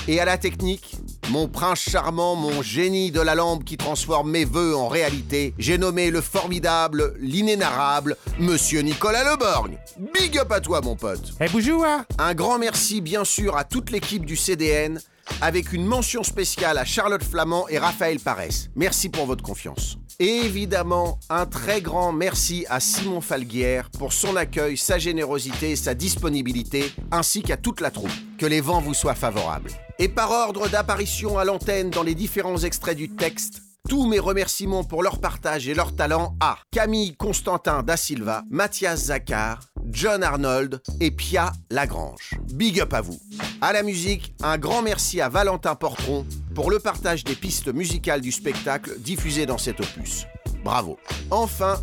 [0.08, 0.96] Et à la technique,
[1.28, 5.76] mon prince charmant, mon génie de la lampe qui transforme mes vœux en réalité, j'ai
[5.76, 9.76] nommé le formidable, l'inénarrable, Monsieur Nicolas Leborgne.
[10.14, 11.34] Big up à toi, mon pote.
[11.38, 11.84] Eh bonjour
[12.16, 14.98] Un grand merci, bien sûr, à toute l'équipe du CDN,
[15.40, 18.70] avec une mention spéciale à Charlotte Flamand et Raphaël Parès.
[18.76, 19.98] Merci pour votre confiance.
[20.18, 25.94] Et évidemment, un très grand merci à Simon Falguière pour son accueil, sa générosité, sa
[25.94, 28.10] disponibilité, ainsi qu'à toute la troupe.
[28.38, 29.70] Que les vents vous soient favorables.
[29.98, 34.84] Et par ordre d'apparition à l'antenne dans les différents extraits du texte, tous mes remerciements
[34.84, 39.60] pour leur partage et leur talent à Camille Constantin da Silva, Mathias Zakkar,
[39.92, 42.34] John Arnold et Pia Lagrange.
[42.54, 43.20] Big up à vous.
[43.60, 48.20] À la musique, un grand merci à Valentin Portron pour le partage des pistes musicales
[48.20, 50.26] du spectacle diffusé dans cet opus.
[50.64, 50.98] Bravo.
[51.30, 51.78] Enfin,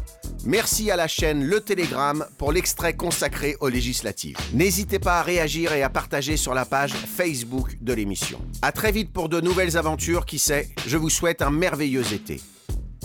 [0.46, 4.38] Merci à la chaîne Le Télégramme pour l'extrait consacré aux législatives.
[4.54, 8.40] N'hésitez pas à réagir et à partager sur la page Facebook de l'émission.
[8.62, 12.40] À très vite pour de nouvelles aventures, qui sait, je vous souhaite un merveilleux été.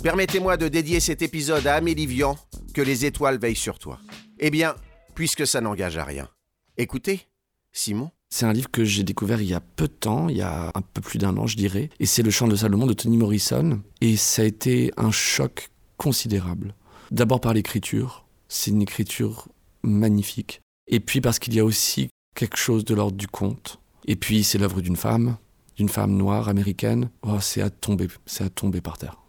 [0.05, 2.37] Permettez-moi de dédier cet épisode à Amélie Vian,
[2.73, 3.99] que les étoiles veillent sur toi.
[4.39, 4.77] Eh bien,
[5.15, 6.29] puisque ça n'engage à rien.
[6.77, 7.29] Écoutez,
[7.73, 8.11] Simon.
[8.31, 10.73] C'est un livre que j'ai découvert il y a peu de temps, il y a
[10.75, 11.91] un peu plus d'un an, je dirais.
[12.01, 13.81] Et c'est Le Chant de Salomon de Toni Morrison.
[14.01, 16.75] Et ça a été un choc considérable.
[17.13, 18.27] D'abord par l'écriture.
[18.49, 19.49] C'est une écriture
[19.83, 20.61] magnifique.
[20.89, 23.79] Et puis parce qu'il y a aussi quelque chose de l'ordre du conte.
[24.07, 25.37] Et puis c'est l'œuvre d'une femme,
[25.77, 27.11] d'une femme noire américaine.
[27.23, 29.24] Oh, c'est à tomber, c'est à tomber par terre.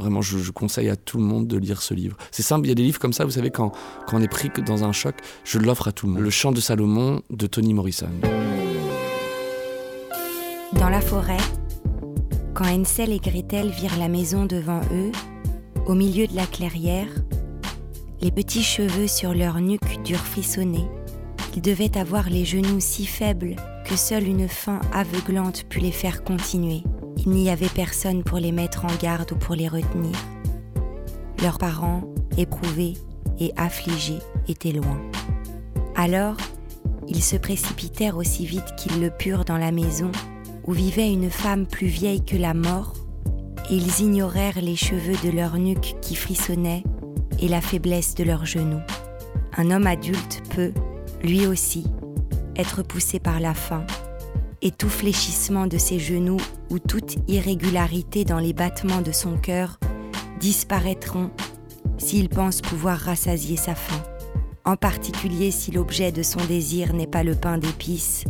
[0.00, 2.16] Vraiment, je, conseille à tout le monde de lire ce livre.
[2.30, 3.72] C'est simple, il y a des livres comme ça, vous savez, quand,
[4.06, 6.22] quand on est pris dans un choc, je l'offre à tout le monde.
[6.22, 8.08] Le chant de Salomon de Toni Morrison.
[10.72, 11.36] Dans la forêt,
[12.54, 15.12] quand Hansel et Gretel virent la maison devant eux,
[15.86, 17.08] au milieu de la clairière,
[18.22, 20.86] les petits cheveux sur leur nuque durent frissonner.
[21.56, 23.56] Ils devaient avoir les genoux si faibles
[23.96, 26.82] seule une faim aveuglante put les faire continuer.
[27.16, 30.16] Il n'y avait personne pour les mettre en garde ou pour les retenir.
[31.42, 32.02] Leurs parents,
[32.36, 32.94] éprouvés
[33.38, 35.00] et affligés, étaient loin.
[35.96, 36.36] Alors,
[37.08, 40.12] ils se précipitèrent aussi vite qu'ils le purent dans la maison
[40.66, 42.94] où vivait une femme plus vieille que la mort,
[43.70, 46.84] et ils ignorèrent les cheveux de leur nuque qui frissonnaient
[47.40, 48.82] et la faiblesse de leurs genoux.
[49.56, 50.72] Un homme adulte peut,
[51.22, 51.84] lui aussi,
[52.60, 53.84] être poussé par la faim
[54.62, 59.78] et tout fléchissement de ses genoux ou toute irrégularité dans les battements de son cœur
[60.38, 61.30] disparaîtront
[61.98, 64.02] s'il pense pouvoir rassasier sa faim,
[64.64, 68.24] en particulier si l'objet de son désir n'est pas le pain d'épices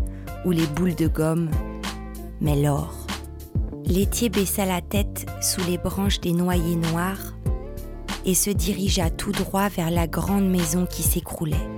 [0.44, 1.50] ou les boules de gomme,
[2.40, 2.94] mais l'or.
[3.84, 7.34] L'étier baissa la tête sous les branches des noyers noirs
[8.24, 11.69] et se dirigea tout droit vers la grande maison qui s'écroulait.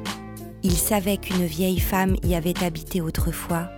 [0.62, 3.70] Il savait qu'une vieille femme y avait habité autrefois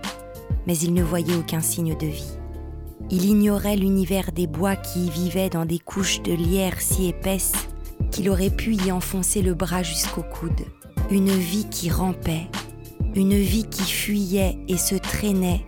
[0.65, 2.37] mais il ne voyait aucun signe de vie.
[3.09, 7.53] Il ignorait l'univers des bois qui y vivaient dans des couches de lierre si épaisses
[8.11, 10.65] qu'il aurait pu y enfoncer le bras jusqu'au coude.
[11.11, 12.47] Une vie qui rampait,
[13.15, 15.63] une vie qui fuyait et se traînait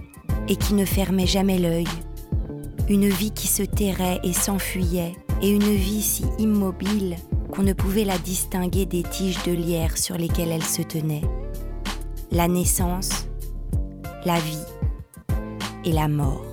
[0.48, 1.88] et qui ne fermait jamais l'œil,
[2.90, 7.18] une vie qui se terrait et s'enfuyait, et une vie si immobile
[7.58, 11.24] qu'on ne pouvait la distinguer des tiges de lierre sur lesquelles elle se tenait.
[12.30, 13.26] La naissance,
[14.26, 14.64] la vie,
[15.84, 16.46] et la mort.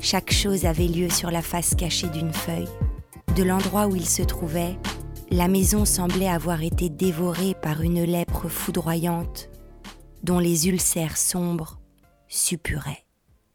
[0.00, 2.68] Chaque chose avait lieu sur la face cachée d'une feuille.
[3.36, 4.78] De l'endroit où il se trouvait,
[5.30, 9.50] la maison semblait avoir été dévorée par une lèpre foudroyante
[10.22, 11.80] dont les ulcères sombres
[12.28, 13.05] suppuraient.